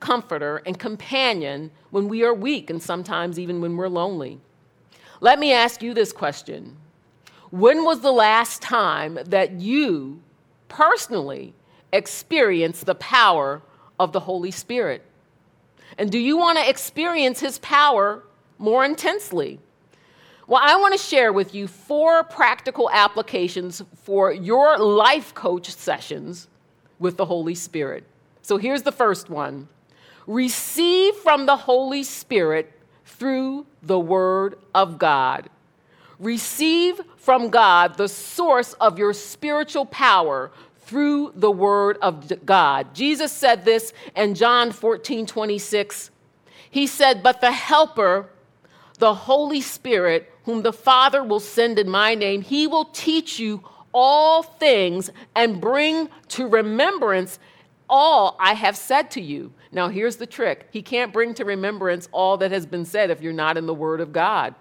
comforter, 0.00 0.62
and 0.66 0.78
companion 0.78 1.70
when 1.90 2.08
we 2.08 2.24
are 2.24 2.34
weak 2.34 2.70
and 2.70 2.82
sometimes 2.82 3.38
even 3.38 3.60
when 3.60 3.76
we're 3.76 3.88
lonely. 3.88 4.40
Let 5.20 5.38
me 5.38 5.52
ask 5.52 5.82
you 5.82 5.94
this 5.94 6.12
question 6.12 6.76
When 7.50 7.84
was 7.84 8.00
the 8.00 8.12
last 8.12 8.62
time 8.62 9.18
that 9.26 9.52
you 9.60 10.22
personally 10.68 11.54
experienced 11.92 12.86
the 12.86 12.94
power 12.94 13.62
of 13.98 14.12
the 14.12 14.20
Holy 14.20 14.50
Spirit? 14.50 15.04
And 15.98 16.10
do 16.10 16.18
you 16.18 16.36
want 16.36 16.58
to 16.58 16.68
experience 16.68 17.40
His 17.40 17.58
power 17.58 18.24
more 18.58 18.84
intensely? 18.84 19.60
Well, 20.46 20.60
I 20.62 20.76
want 20.76 20.92
to 20.94 20.98
share 20.98 21.32
with 21.32 21.54
you 21.54 21.68
four 21.68 22.24
practical 22.24 22.90
applications 22.90 23.82
for 24.02 24.32
your 24.32 24.78
life 24.78 25.32
coach 25.34 25.70
sessions 25.70 26.48
with 26.98 27.16
the 27.16 27.26
Holy 27.26 27.54
Spirit. 27.54 28.04
So 28.42 28.56
here's 28.56 28.82
the 28.82 28.90
first 28.90 29.30
one 29.30 29.68
receive 30.26 31.14
from 31.16 31.46
the 31.46 31.56
Holy 31.56 32.02
Spirit 32.02 32.72
through 33.04 33.66
the 33.82 33.98
Word 33.98 34.56
of 34.74 34.98
God. 34.98 35.48
Receive 36.18 37.00
from 37.16 37.48
God 37.48 37.96
the 37.96 38.08
source 38.08 38.74
of 38.74 38.98
your 38.98 39.12
spiritual 39.12 39.86
power 39.86 40.50
through 40.82 41.32
the 41.34 41.50
Word 41.50 41.98
of 42.02 42.44
God. 42.44 42.94
Jesus 42.94 43.32
said 43.32 43.64
this 43.64 43.92
in 44.16 44.34
John 44.34 44.72
14 44.72 45.26
26. 45.26 46.10
He 46.70 46.86
said, 46.86 47.22
But 47.22 47.40
the 47.40 47.52
Helper, 47.52 48.28
the 48.98 49.14
Holy 49.14 49.60
Spirit, 49.60 50.30
whom 50.44 50.62
the 50.62 50.72
Father 50.72 51.22
will 51.24 51.40
send 51.40 51.78
in 51.78 51.88
my 51.88 52.14
name, 52.14 52.42
he 52.42 52.66
will 52.66 52.86
teach 52.86 53.38
you 53.38 53.62
all 53.92 54.42
things 54.42 55.10
and 55.34 55.60
bring 55.60 56.08
to 56.28 56.46
remembrance 56.46 57.38
all 57.88 58.36
I 58.38 58.54
have 58.54 58.76
said 58.76 59.10
to 59.12 59.20
you. 59.20 59.52
Now, 59.72 59.88
here's 59.88 60.16
the 60.16 60.26
trick 60.26 60.68
He 60.70 60.82
can't 60.82 61.12
bring 61.12 61.34
to 61.34 61.44
remembrance 61.44 62.08
all 62.12 62.36
that 62.38 62.50
has 62.50 62.66
been 62.66 62.84
said 62.84 63.10
if 63.10 63.20
you're 63.20 63.32
not 63.32 63.56
in 63.56 63.66
the 63.66 63.74
Word 63.74 64.00
of 64.00 64.12
God. 64.12 64.54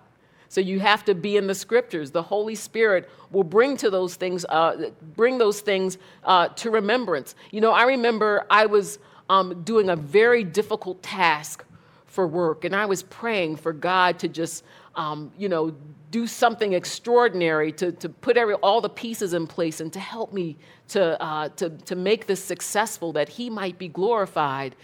So 0.51 0.61
you 0.61 0.79
have 0.79 1.05
to 1.05 1.13
be 1.13 1.37
in 1.37 1.45
the 1.45 1.53
scriptures. 1.53 2.09
The 2.09 2.23
Holy 2.23 2.55
Spirit 2.55 3.07
will 3.31 3.43
bring 3.43 3.77
to 3.77 3.91
those 3.91 4.15
things, 4.15 4.45
uh, 4.49 4.89
bring 5.15 5.37
those 5.37 5.61
things 5.61 5.99
uh, 6.23 6.47
to 6.49 6.71
remembrance. 6.71 7.35
You 7.51 7.61
know, 7.61 7.71
I 7.71 7.83
remember 7.83 8.47
I 8.49 8.65
was 8.65 8.97
um, 9.29 9.61
doing 9.61 9.89
a 9.89 9.95
very 9.95 10.43
difficult 10.43 11.03
task 11.03 11.63
for 12.07 12.25
work, 12.27 12.65
and 12.65 12.75
I 12.75 12.87
was 12.87 13.03
praying 13.03 13.57
for 13.57 13.71
God 13.71 14.17
to 14.19 14.27
just, 14.27 14.63
um, 14.99 15.31
you 15.37 15.47
know, 15.47 15.73
do 16.11 16.27
something 16.27 16.73
extraordinary 16.73 17.71
to, 17.71 17.93
to 17.93 18.09
put 18.09 18.35
every, 18.35 18.55
all 18.55 18.81
the 18.81 18.89
pieces 18.89 19.33
in 19.33 19.47
place 19.47 19.79
and 19.79 19.93
to 19.93 19.99
help 19.99 20.33
me 20.33 20.57
to, 20.89 21.21
uh, 21.23 21.47
to, 21.49 21.69
to 21.69 21.95
make 21.95 22.27
this 22.27 22.43
successful, 22.43 23.13
that 23.13 23.29
He 23.29 23.49
might 23.49 23.77
be 23.77 23.87
glorified. 23.87 24.75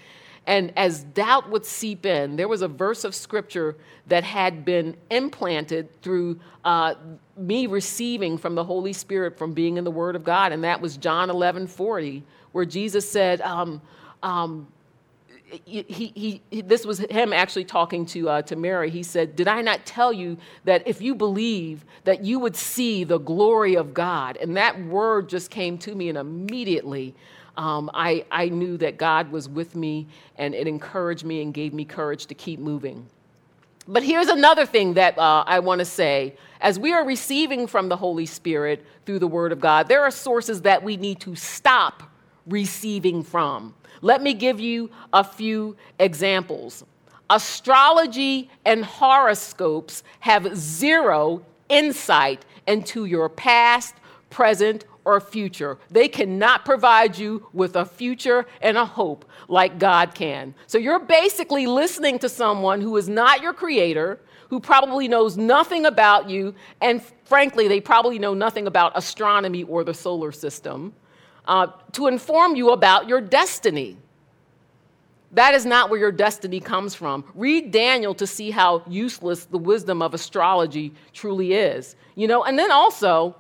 And 0.47 0.71
as 0.77 1.03
doubt 1.03 1.49
would 1.49 1.65
seep 1.65 2.05
in, 2.05 2.37
there 2.37 2.47
was 2.47 2.61
a 2.61 2.67
verse 2.69 3.03
of 3.03 3.13
scripture 3.13 3.75
that 4.07 4.23
had 4.23 4.63
been 4.63 4.95
implanted 5.09 6.01
through 6.01 6.39
uh, 6.63 6.95
me 7.35 7.67
receiving 7.67 8.37
from 8.37 8.55
the 8.55 8.63
Holy 8.63 8.93
Spirit 8.93 9.37
from 9.37 9.53
being 9.53 9.75
in 9.75 9.83
the 9.83 9.91
Word 9.91 10.15
of 10.15 10.23
God, 10.23 10.53
and 10.53 10.63
that 10.63 10.79
was 10.79 10.95
John 10.95 11.29
11 11.29 11.67
40, 11.67 12.23
where 12.53 12.65
Jesus 12.65 13.09
said, 13.09 13.41
um, 13.41 13.81
um, 14.23 14.67
he, 15.65 16.41
he, 16.51 16.61
this 16.61 16.85
was 16.85 16.99
him 16.99 17.33
actually 17.33 17.65
talking 17.65 18.05
to, 18.07 18.29
uh, 18.29 18.41
to 18.43 18.55
Mary. 18.55 18.89
He 18.89 19.03
said, 19.03 19.35
Did 19.35 19.47
I 19.47 19.61
not 19.61 19.85
tell 19.85 20.11
you 20.11 20.37
that 20.63 20.87
if 20.87 21.01
you 21.01 21.15
believe, 21.15 21.85
that 22.03 22.23
you 22.23 22.39
would 22.39 22.55
see 22.55 23.03
the 23.03 23.17
glory 23.17 23.75
of 23.75 23.93
God? 23.93 24.37
And 24.37 24.57
that 24.57 24.83
word 24.85 25.29
just 25.29 25.49
came 25.49 25.77
to 25.79 25.95
me, 25.95 26.09
and 26.09 26.17
immediately 26.17 27.15
um, 27.57 27.89
I, 27.93 28.25
I 28.31 28.49
knew 28.49 28.77
that 28.77 28.97
God 28.97 29.31
was 29.31 29.47
with 29.47 29.75
me, 29.75 30.07
and 30.37 30.53
it 30.53 30.67
encouraged 30.67 31.23
me 31.23 31.41
and 31.41 31.53
gave 31.53 31.73
me 31.73 31.85
courage 31.85 32.25
to 32.27 32.33
keep 32.33 32.59
moving. 32.59 33.07
But 33.87 34.03
here's 34.03 34.29
another 34.29 34.65
thing 34.65 34.95
that 34.95 35.17
uh, 35.17 35.43
I 35.45 35.59
want 35.59 35.79
to 35.79 35.85
say. 35.85 36.35
As 36.59 36.79
we 36.79 36.91
are 36.93 37.05
receiving 37.05 37.67
from 37.67 37.89
the 37.89 37.97
Holy 37.97 38.25
Spirit 38.25 38.83
through 39.05 39.19
the 39.19 39.27
Word 39.27 39.51
of 39.51 39.59
God, 39.59 39.87
there 39.87 40.01
are 40.01 40.11
sources 40.11 40.63
that 40.63 40.81
we 40.81 40.97
need 40.97 41.19
to 41.21 41.35
stop 41.35 42.03
receiving 42.47 43.23
from. 43.23 43.75
Let 44.01 44.21
me 44.21 44.33
give 44.33 44.59
you 44.59 44.89
a 45.13 45.23
few 45.23 45.75
examples. 45.99 46.83
Astrology 47.29 48.49
and 48.65 48.85
horoscopes 48.85 50.03
have 50.19 50.55
zero 50.55 51.43
insight 51.69 52.45
into 52.67 53.05
your 53.05 53.29
past, 53.29 53.95
present, 54.29 54.85
or 55.05 55.19
future. 55.21 55.77
They 55.89 56.07
cannot 56.07 56.65
provide 56.65 57.17
you 57.17 57.47
with 57.53 57.75
a 57.75 57.85
future 57.85 58.45
and 58.61 58.77
a 58.77 58.85
hope 58.85 59.25
like 59.47 59.79
God 59.79 60.15
can. 60.15 60.53
So 60.67 60.77
you're 60.77 60.99
basically 60.99 61.67
listening 61.67 62.19
to 62.19 62.29
someone 62.29 62.81
who 62.81 62.97
is 62.97 63.07
not 63.07 63.41
your 63.41 63.53
creator, 63.53 64.19
who 64.49 64.59
probably 64.59 65.07
knows 65.07 65.37
nothing 65.37 65.85
about 65.85 66.29
you, 66.29 66.53
and 66.81 67.01
frankly, 67.23 67.67
they 67.67 67.79
probably 67.79 68.19
know 68.19 68.33
nothing 68.33 68.67
about 68.67 68.91
astronomy 68.95 69.63
or 69.63 69.83
the 69.83 69.93
solar 69.93 70.31
system 70.31 70.93
uh, 71.47 71.67
to 71.93 72.07
inform 72.07 72.55
you 72.55 72.71
about 72.71 73.07
your 73.07 73.21
destiny. 73.21 73.97
That 75.31 75.53
is 75.53 75.65
not 75.65 75.89
where 75.89 75.99
your 75.99 76.11
destiny 76.11 76.59
comes 76.59 76.95
from. 76.95 77.25
Read 77.35 77.71
Daniel 77.71 78.13
to 78.15 78.25
see 78.25 78.51
how 78.51 78.83
useless 78.87 79.45
the 79.45 79.57
wisdom 79.57 80.01
of 80.01 80.13
astrology 80.13 80.93
truly 81.13 81.53
is. 81.53 81.95
You 82.15 82.27
know, 82.27 82.45
and 82.45 82.57
then 82.57 82.71
also, 82.71 83.35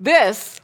this 0.00 0.60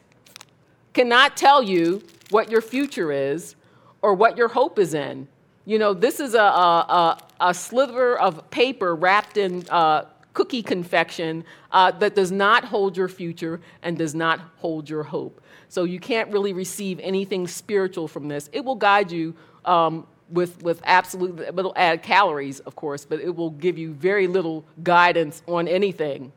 cannot 0.94 1.36
tell 1.36 1.62
you 1.62 2.02
what 2.30 2.50
your 2.50 2.60
future 2.60 3.12
is 3.12 3.54
or 4.02 4.14
what 4.14 4.36
your 4.36 4.48
hope 4.48 4.78
is 4.80 4.94
in. 4.94 5.28
You 5.64 5.78
know, 5.78 5.94
this 5.94 6.18
is 6.18 6.34
a, 6.34 6.38
a, 6.38 7.20
a, 7.40 7.48
a 7.50 7.54
sliver 7.54 8.18
of 8.18 8.50
paper 8.50 8.96
wrapped 8.96 9.36
in 9.36 9.64
uh, 9.68 10.06
cookie 10.34 10.62
confection 10.62 11.44
uh, 11.72 11.90
that 11.92 12.14
does 12.14 12.30
not 12.30 12.64
hold 12.64 12.96
your 12.96 13.08
future 13.08 13.60
and 13.82 13.98
does 13.98 14.14
not 14.14 14.40
hold 14.56 14.88
your 14.88 15.02
hope. 15.02 15.40
So 15.68 15.84
you 15.84 16.00
can't 16.00 16.30
really 16.30 16.52
receive 16.52 17.00
anything 17.00 17.46
spiritual 17.46 18.08
from 18.08 18.28
this. 18.28 18.48
It 18.52 18.64
will 18.64 18.74
guide 18.74 19.10
you 19.10 19.34
um, 19.64 20.06
with, 20.30 20.62
with 20.62 20.80
absolute, 20.84 21.40
it'll 21.40 21.72
add 21.76 22.02
calories, 22.02 22.60
of 22.60 22.76
course, 22.76 23.04
but 23.04 23.20
it 23.20 23.34
will 23.34 23.50
give 23.50 23.78
you 23.78 23.92
very 23.92 24.26
little 24.26 24.64
guidance 24.82 25.42
on 25.46 25.68
anything. 25.68 26.32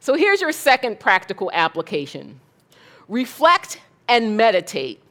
So 0.00 0.14
here's 0.14 0.40
your 0.40 0.52
second 0.52 0.98
practical 0.98 1.50
application 1.52 2.40
reflect 3.08 3.80
and 4.08 4.36
meditate. 4.36 5.01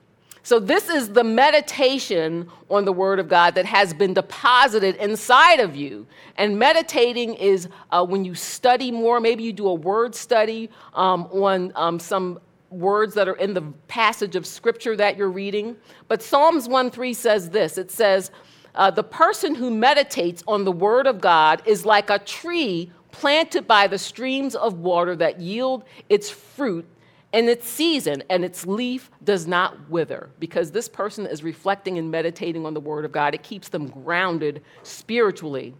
So, 0.43 0.59
this 0.59 0.89
is 0.89 1.09
the 1.09 1.23
meditation 1.23 2.49
on 2.69 2.85
the 2.85 2.91
Word 2.91 3.19
of 3.19 3.29
God 3.29 3.53
that 3.55 3.65
has 3.65 3.93
been 3.93 4.15
deposited 4.15 4.95
inside 4.95 5.59
of 5.59 5.75
you. 5.75 6.07
And 6.35 6.57
meditating 6.57 7.35
is 7.35 7.67
uh, 7.91 8.03
when 8.03 8.25
you 8.25 8.33
study 8.33 8.89
more, 8.91 9.19
maybe 9.19 9.43
you 9.43 9.53
do 9.53 9.67
a 9.67 9.73
word 9.73 10.15
study 10.15 10.71
um, 10.95 11.27
on 11.31 11.71
um, 11.75 11.99
some 11.99 12.39
words 12.71 13.13
that 13.13 13.27
are 13.27 13.35
in 13.35 13.53
the 13.53 13.61
passage 13.87 14.35
of 14.35 14.47
Scripture 14.47 14.95
that 14.95 15.15
you're 15.15 15.29
reading. 15.29 15.75
But 16.07 16.23
Psalms 16.23 16.67
1 16.67 16.89
3 16.89 17.13
says 17.13 17.51
this 17.51 17.77
it 17.77 17.91
says, 17.91 18.31
uh, 18.73 18.89
The 18.89 19.03
person 19.03 19.53
who 19.53 19.69
meditates 19.69 20.43
on 20.47 20.63
the 20.63 20.71
Word 20.71 21.05
of 21.05 21.21
God 21.21 21.61
is 21.67 21.85
like 21.85 22.09
a 22.09 22.17
tree 22.17 22.91
planted 23.11 23.67
by 23.67 23.85
the 23.85 23.97
streams 23.99 24.55
of 24.55 24.79
water 24.79 25.15
that 25.17 25.39
yield 25.39 25.83
its 26.09 26.31
fruit 26.31 26.87
in 27.33 27.47
its 27.47 27.67
season, 27.67 28.23
and 28.29 28.43
its 28.43 28.67
leaf 28.67 29.09
does 29.23 29.47
not 29.47 29.89
wither, 29.89 30.29
because 30.39 30.71
this 30.71 30.89
person 30.89 31.25
is 31.25 31.43
reflecting 31.43 31.97
and 31.97 32.11
meditating 32.11 32.65
on 32.65 32.73
the 32.73 32.79
Word 32.79 33.05
of 33.05 33.11
God. 33.11 33.33
It 33.33 33.43
keeps 33.43 33.69
them 33.69 33.87
grounded 33.87 34.61
spiritually. 34.83 35.73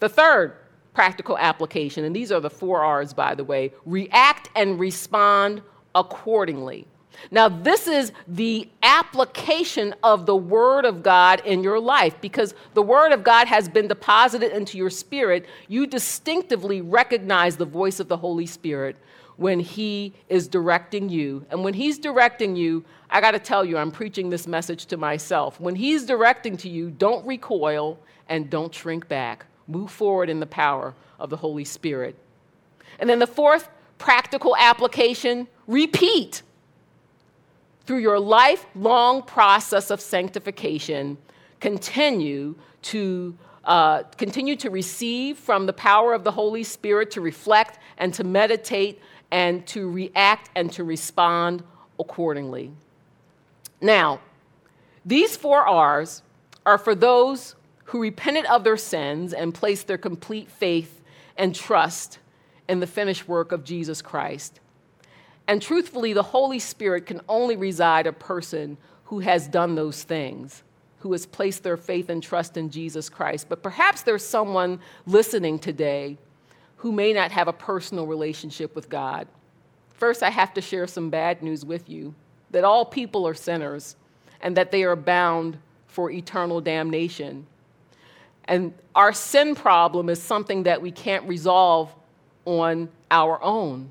The 0.00 0.08
third 0.08 0.56
practical 0.94 1.38
application, 1.38 2.04
and 2.04 2.14
these 2.14 2.32
are 2.32 2.40
the 2.40 2.50
four 2.50 2.80
R's, 2.80 3.12
by 3.12 3.34
the 3.34 3.44
way 3.44 3.72
react 3.86 4.50
and 4.56 4.80
respond 4.80 5.62
accordingly. 5.94 6.86
Now, 7.30 7.48
this 7.48 7.86
is 7.86 8.12
the 8.26 8.68
application 8.82 9.94
of 10.02 10.26
the 10.26 10.36
Word 10.36 10.84
of 10.84 11.02
God 11.02 11.42
in 11.44 11.62
your 11.62 11.80
life 11.80 12.20
because 12.20 12.54
the 12.74 12.82
Word 12.82 13.12
of 13.12 13.24
God 13.24 13.48
has 13.48 13.68
been 13.68 13.88
deposited 13.88 14.52
into 14.52 14.78
your 14.78 14.90
spirit. 14.90 15.46
You 15.68 15.86
distinctively 15.86 16.80
recognize 16.80 17.56
the 17.56 17.64
voice 17.64 18.00
of 18.00 18.08
the 18.08 18.16
Holy 18.16 18.46
Spirit 18.46 18.96
when 19.36 19.60
He 19.60 20.14
is 20.28 20.48
directing 20.48 21.08
you. 21.08 21.44
And 21.50 21.64
when 21.64 21.74
He's 21.74 21.98
directing 21.98 22.56
you, 22.56 22.84
I 23.10 23.20
got 23.20 23.32
to 23.32 23.38
tell 23.38 23.64
you, 23.64 23.78
I'm 23.78 23.90
preaching 23.90 24.30
this 24.30 24.46
message 24.46 24.86
to 24.86 24.96
myself. 24.96 25.60
When 25.60 25.74
He's 25.74 26.06
directing 26.06 26.56
to 26.58 26.68
you, 26.68 26.90
don't 26.90 27.26
recoil 27.26 27.98
and 28.28 28.50
don't 28.50 28.74
shrink 28.74 29.08
back. 29.08 29.46
Move 29.66 29.90
forward 29.90 30.28
in 30.28 30.40
the 30.40 30.46
power 30.46 30.94
of 31.18 31.30
the 31.30 31.36
Holy 31.36 31.64
Spirit. 31.64 32.16
And 32.98 33.08
then 33.08 33.18
the 33.18 33.26
fourth 33.26 33.68
practical 33.98 34.56
application 34.56 35.46
repeat. 35.66 36.42
Through 37.88 38.00
your 38.00 38.20
lifelong 38.20 39.22
process 39.22 39.90
of 39.90 39.98
sanctification, 40.02 41.16
continue 41.58 42.54
to 42.82 43.34
uh, 43.64 44.02
continue 44.18 44.56
to 44.56 44.68
receive 44.68 45.38
from 45.38 45.64
the 45.64 45.72
power 45.72 46.12
of 46.12 46.22
the 46.22 46.30
Holy 46.30 46.64
Spirit 46.64 47.10
to 47.12 47.22
reflect 47.22 47.78
and 47.96 48.12
to 48.12 48.24
meditate 48.24 49.00
and 49.30 49.66
to 49.68 49.90
react 49.90 50.50
and 50.54 50.70
to 50.72 50.84
respond 50.84 51.62
accordingly. 51.98 52.72
Now, 53.80 54.20
these 55.06 55.34
four 55.34 55.66
R's 55.66 56.20
are 56.66 56.76
for 56.76 56.94
those 56.94 57.54
who 57.84 58.02
repented 58.02 58.44
of 58.44 58.64
their 58.64 58.76
sins 58.76 59.32
and 59.32 59.54
placed 59.54 59.86
their 59.86 59.96
complete 59.96 60.50
faith 60.50 61.00
and 61.38 61.54
trust 61.54 62.18
in 62.68 62.80
the 62.80 62.86
finished 62.86 63.26
work 63.26 63.50
of 63.50 63.64
Jesus 63.64 64.02
Christ. 64.02 64.60
And 65.48 65.60
truthfully, 65.60 66.12
the 66.12 66.22
Holy 66.22 66.60
Spirit 66.60 67.06
can 67.06 67.22
only 67.28 67.56
reside 67.56 68.06
a 68.06 68.12
person 68.12 68.76
who 69.04 69.18
has 69.20 69.48
done 69.48 69.74
those 69.74 70.04
things. 70.04 70.62
who 71.00 71.12
has 71.12 71.26
placed 71.26 71.62
their 71.62 71.76
faith 71.76 72.08
and 72.08 72.22
trust 72.22 72.56
in 72.56 72.70
Jesus 72.70 73.08
Christ. 73.08 73.48
But 73.48 73.62
perhaps 73.62 74.02
there's 74.02 74.24
someone 74.24 74.80
listening 75.06 75.58
today 75.58 76.18
who 76.76 76.92
may 76.92 77.12
not 77.12 77.30
have 77.30 77.48
a 77.48 77.52
personal 77.52 78.06
relationship 78.06 78.74
with 78.74 78.88
God. 78.88 79.26
First, 79.94 80.22
I 80.22 80.30
have 80.30 80.54
to 80.54 80.60
share 80.60 80.86
some 80.86 81.10
bad 81.10 81.42
news 81.42 81.64
with 81.64 81.88
you 81.88 82.14
that 82.50 82.64
all 82.64 82.84
people 82.84 83.26
are 83.26 83.34
sinners 83.34 83.96
and 84.40 84.56
that 84.56 84.70
they 84.70 84.84
are 84.84 84.96
bound 84.96 85.58
for 85.86 86.10
eternal 86.10 86.60
damnation. 86.60 87.46
And 88.44 88.72
our 88.94 89.12
sin 89.12 89.54
problem 89.54 90.08
is 90.08 90.22
something 90.22 90.62
that 90.64 90.80
we 90.80 90.90
can't 90.90 91.28
resolve 91.28 91.92
on 92.44 92.88
our 93.10 93.42
own. 93.42 93.90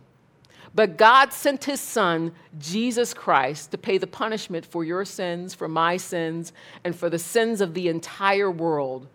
But 0.77 0.95
God 0.95 1.33
sent 1.33 1.63
his 1.63 1.81
son, 1.81 2.33
Jesus 2.59 3.11
Christ, 3.11 3.71
to 3.71 3.79
pay 3.79 3.97
the 3.97 4.05
punishment 4.05 4.63
for 4.63 4.83
your 4.83 5.05
sins, 5.05 5.55
for 5.55 5.67
my 5.67 5.97
sins, 5.97 6.53
and 6.83 6.95
for 6.95 7.09
the 7.09 7.17
sins 7.17 7.61
of 7.61 7.73
the 7.73 7.87
entire 7.87 8.51
world, 8.51 9.07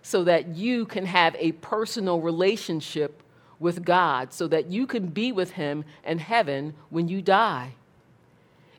so 0.00 0.24
that 0.24 0.56
you 0.56 0.86
can 0.86 1.04
have 1.04 1.36
a 1.38 1.52
personal 1.52 2.22
relationship 2.22 3.22
with 3.58 3.84
God, 3.84 4.32
so 4.32 4.48
that 4.48 4.70
you 4.70 4.86
can 4.86 5.08
be 5.08 5.30
with 5.30 5.50
him 5.50 5.84
in 6.04 6.20
heaven 6.20 6.72
when 6.88 7.06
you 7.06 7.20
die. 7.20 7.74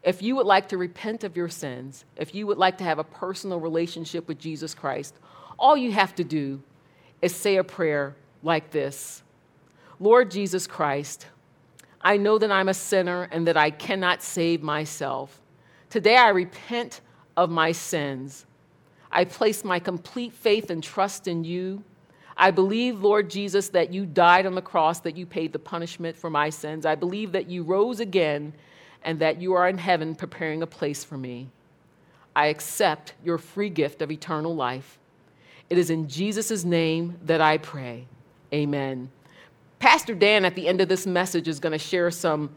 If 0.01 0.23
you 0.23 0.35
would 0.35 0.47
like 0.47 0.67
to 0.69 0.79
repent 0.79 1.23
of 1.23 1.37
your 1.37 1.47
sins, 1.47 2.05
if 2.15 2.33
you 2.33 2.47
would 2.47 2.57
like 2.57 2.79
to 2.79 2.83
have 2.83 2.97
a 2.97 3.03
personal 3.03 3.59
relationship 3.59 4.27
with 4.27 4.39
Jesus 4.39 4.73
Christ, 4.73 5.13
all 5.59 5.77
you 5.77 5.91
have 5.91 6.15
to 6.15 6.23
do 6.23 6.63
is 7.21 7.35
say 7.35 7.57
a 7.57 7.63
prayer 7.63 8.15
like 8.41 8.71
this 8.71 9.21
Lord 9.99 10.31
Jesus 10.31 10.65
Christ, 10.65 11.27
I 12.03 12.17
know 12.17 12.37
that 12.37 12.51
I'm 12.51 12.69
a 12.69 12.73
sinner 12.73 13.27
and 13.31 13.47
that 13.47 13.57
I 13.57 13.69
cannot 13.69 14.21
save 14.23 14.61
myself. 14.63 15.39
Today 15.89 16.15
I 16.15 16.29
repent 16.29 17.01
of 17.37 17.49
my 17.49 17.71
sins. 17.71 18.45
I 19.11 19.25
place 19.25 19.63
my 19.63 19.79
complete 19.79 20.33
faith 20.33 20.69
and 20.69 20.83
trust 20.83 21.27
in 21.27 21.43
you. 21.43 21.83
I 22.37 22.49
believe, 22.49 23.01
Lord 23.01 23.29
Jesus, 23.29 23.69
that 23.69 23.93
you 23.93 24.05
died 24.05 24.45
on 24.45 24.55
the 24.55 24.61
cross, 24.61 24.99
that 25.01 25.17
you 25.17 25.25
paid 25.25 25.53
the 25.53 25.59
punishment 25.59 26.17
for 26.17 26.29
my 26.29 26.49
sins. 26.49 26.85
I 26.85 26.95
believe 26.95 27.33
that 27.33 27.49
you 27.49 27.63
rose 27.63 27.99
again 27.99 28.53
and 29.03 29.19
that 29.19 29.41
you 29.41 29.53
are 29.53 29.67
in 29.67 29.77
heaven 29.77 30.15
preparing 30.15 30.63
a 30.63 30.67
place 30.67 31.03
for 31.03 31.17
me. 31.17 31.49
I 32.35 32.47
accept 32.47 33.13
your 33.23 33.37
free 33.37 33.69
gift 33.69 34.01
of 34.01 34.11
eternal 34.11 34.55
life. 34.55 34.97
It 35.69 35.77
is 35.77 35.89
in 35.89 36.07
Jesus' 36.07 36.63
name 36.63 37.17
that 37.25 37.41
I 37.41 37.57
pray. 37.57 38.07
Amen. 38.53 39.09
Pastor 39.81 40.13
Dan, 40.13 40.45
at 40.45 40.53
the 40.53 40.67
end 40.67 40.79
of 40.79 40.89
this 40.89 41.07
message, 41.07 41.47
is 41.47 41.59
going 41.59 41.71
to 41.71 41.79
share 41.79 42.11
some 42.11 42.51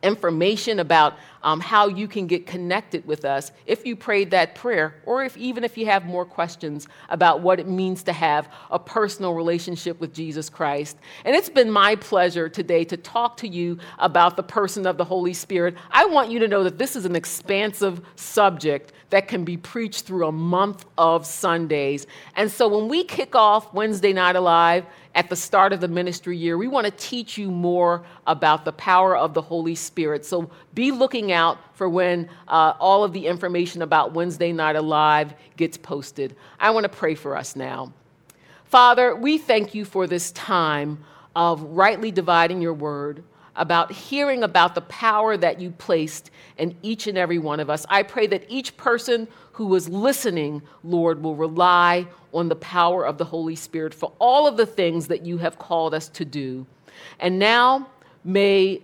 information 0.00 0.78
about 0.78 1.14
um, 1.42 1.60
how 1.60 1.88
you 1.88 2.08
can 2.08 2.26
get 2.26 2.46
connected 2.46 3.06
with 3.06 3.24
us 3.24 3.52
if 3.66 3.84
you 3.84 3.96
prayed 3.96 4.30
that 4.30 4.54
prayer, 4.54 4.94
or 5.06 5.24
if 5.24 5.36
even 5.36 5.64
if 5.64 5.76
you 5.76 5.86
have 5.86 6.04
more 6.04 6.24
questions 6.24 6.86
about 7.08 7.40
what 7.40 7.60
it 7.60 7.68
means 7.68 8.02
to 8.04 8.12
have 8.12 8.48
a 8.70 8.78
personal 8.78 9.34
relationship 9.34 10.00
with 10.00 10.14
Jesus 10.14 10.48
Christ. 10.48 10.96
And 11.24 11.34
it's 11.34 11.48
been 11.48 11.70
my 11.70 11.96
pleasure 11.96 12.48
today 12.48 12.84
to 12.84 12.96
talk 12.96 13.36
to 13.38 13.48
you 13.48 13.78
about 13.98 14.36
the 14.36 14.42
person 14.42 14.86
of 14.86 14.96
the 14.96 15.04
Holy 15.04 15.34
Spirit. 15.34 15.76
I 15.90 16.06
want 16.06 16.30
you 16.30 16.38
to 16.40 16.48
know 16.48 16.64
that 16.64 16.78
this 16.78 16.96
is 16.96 17.04
an 17.04 17.16
expansive 17.16 18.00
subject 18.16 18.92
that 19.10 19.28
can 19.28 19.44
be 19.44 19.56
preached 19.56 20.06
through 20.06 20.26
a 20.26 20.32
month 20.32 20.86
of 20.96 21.26
Sundays. 21.26 22.06
And 22.34 22.50
so 22.50 22.66
when 22.66 22.88
we 22.88 23.04
kick 23.04 23.34
off 23.34 23.74
Wednesday 23.74 24.12
Night 24.12 24.36
Alive, 24.36 24.86
at 25.14 25.28
the 25.28 25.36
start 25.36 25.72
of 25.72 25.80
the 25.80 25.88
ministry 25.88 26.36
year, 26.36 26.56
we 26.56 26.66
want 26.66 26.86
to 26.86 26.92
teach 26.92 27.36
you 27.36 27.50
more 27.50 28.02
about 28.26 28.64
the 28.64 28.72
power 28.72 29.16
of 29.16 29.34
the 29.34 29.42
Holy 29.42 29.74
Spirit. 29.74 30.24
So 30.24 30.50
be 30.74 30.90
looking 30.90 31.31
out 31.32 31.58
for 31.74 31.88
when 31.88 32.28
uh, 32.48 32.74
all 32.78 33.04
of 33.04 33.12
the 33.12 33.26
information 33.26 33.82
about 33.82 34.14
Wednesday 34.14 34.52
Night 34.52 34.76
Alive 34.76 35.34
gets 35.56 35.76
posted. 35.76 36.36
I 36.60 36.70
want 36.70 36.84
to 36.84 36.88
pray 36.88 37.14
for 37.14 37.36
us 37.36 37.56
now. 37.56 37.92
Father, 38.64 39.14
we 39.14 39.38
thank 39.38 39.74
you 39.74 39.84
for 39.84 40.06
this 40.06 40.32
time 40.32 41.04
of 41.36 41.62
rightly 41.62 42.10
dividing 42.10 42.62
your 42.62 42.74
word 42.74 43.22
about 43.56 43.92
hearing 43.92 44.42
about 44.42 44.74
the 44.74 44.80
power 44.82 45.36
that 45.36 45.60
you 45.60 45.70
placed 45.72 46.30
in 46.56 46.74
each 46.82 47.06
and 47.06 47.18
every 47.18 47.38
one 47.38 47.60
of 47.60 47.68
us. 47.68 47.84
I 47.90 48.02
pray 48.02 48.26
that 48.28 48.44
each 48.48 48.76
person 48.76 49.28
who 49.52 49.66
was 49.66 49.88
listening, 49.88 50.62
Lord, 50.82 51.22
will 51.22 51.36
rely 51.36 52.06
on 52.32 52.48
the 52.48 52.56
power 52.56 53.04
of 53.06 53.18
the 53.18 53.24
Holy 53.24 53.56
Spirit 53.56 53.92
for 53.92 54.12
all 54.18 54.46
of 54.46 54.56
the 54.56 54.64
things 54.64 55.08
that 55.08 55.26
you 55.26 55.36
have 55.38 55.58
called 55.58 55.92
us 55.92 56.08
to 56.08 56.24
do. 56.24 56.66
And 57.20 57.38
now, 57.38 57.88
may 58.24 58.80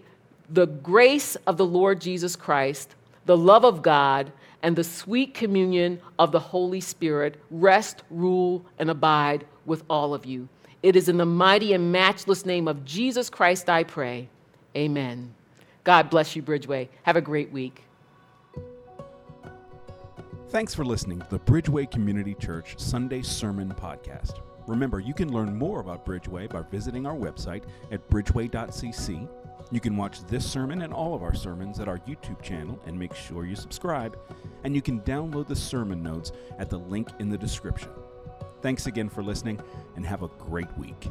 the 0.49 0.67
grace 0.67 1.37
of 1.47 1.57
the 1.57 1.67
Lord 1.67 2.01
Jesus 2.01 2.37
Christ, 2.37 2.95
the 3.27 3.37
love 3.37 3.65
of 3.65 3.83
God, 3.83 4.33
and 4.63 4.75
the 4.75 4.85
sweet 4.85 5.35
communion 5.35 6.01
of 6.19 6.33
the 6.33 6.41
Holy 6.41 6.81
Spirit 6.81 7.41
rest, 7.51 8.03
rule, 8.11 8.65
and 8.79 8.91
abide 8.91 9.45
with 9.67 9.85
all 9.89 10.15
of 10.15 10.27
you. 10.27 10.49
It 10.83 10.97
is 10.97 11.09
in 11.09 11.17
the 11.17 11.27
mighty 11.27 11.73
and 11.73 11.93
matchless 11.93 12.47
name 12.47 12.69
of 12.69 12.85
Jesus 12.85 13.29
Christ 13.31 13.69
I 13.69 13.85
pray. 13.85 14.29
Amen. 14.77 15.35
God 15.85 16.11
bless 16.11 16.37
you, 16.37 16.43
Bridgeway. 16.43 16.89
Have 17.03 17.17
a 17.17 17.21
great 17.21 17.51
week. 17.53 17.85
Thanks 20.51 20.75
for 20.75 20.85
listening 20.85 21.21
to 21.21 21.27
the 21.29 21.41
Bridgeway 21.41 21.91
Community 21.91 22.35
Church 22.35 22.79
Sunday 22.79 23.23
Sermon 23.23 23.73
Podcast. 23.75 24.41
Remember, 24.67 25.01
you 25.01 25.15
can 25.15 25.33
learn 25.33 25.57
more 25.57 25.81
about 25.81 26.07
Bridgeway 26.07 26.49
by 26.49 26.63
visiting 26.63 27.07
our 27.07 27.15
website 27.15 27.65
at 27.91 28.09
bridgeway.cc. 28.11 29.29
You 29.71 29.81
can 29.81 29.97
watch 29.97 30.25
this 30.25 30.51
sermon 30.51 30.83
and 30.83 30.95
all 30.95 31.15
of 31.15 31.23
our 31.23 31.35
sermons 31.35 31.79
at 31.79 31.89
our 31.89 31.99
YouTube 31.99 32.41
channel 32.41 32.81
and 32.87 32.99
make 32.99 33.15
sure 33.15 33.45
you 33.45 33.55
subscribe. 33.55 34.19
And 34.65 34.75
you 34.75 34.81
can 34.81 35.01
download 35.03 35.47
the 35.47 35.57
sermon 35.57 36.03
notes 36.03 36.33
at 36.59 36.71
the 36.71 36.79
link 36.79 37.09
in 37.19 37.29
the 37.29 37.37
description. 37.37 37.91
Thanks 38.63 38.87
again 38.87 39.09
for 39.09 39.23
listening 39.23 39.61
and 39.97 40.07
have 40.07 40.23
a 40.23 40.29
great 40.29 40.75
week. 40.79 41.09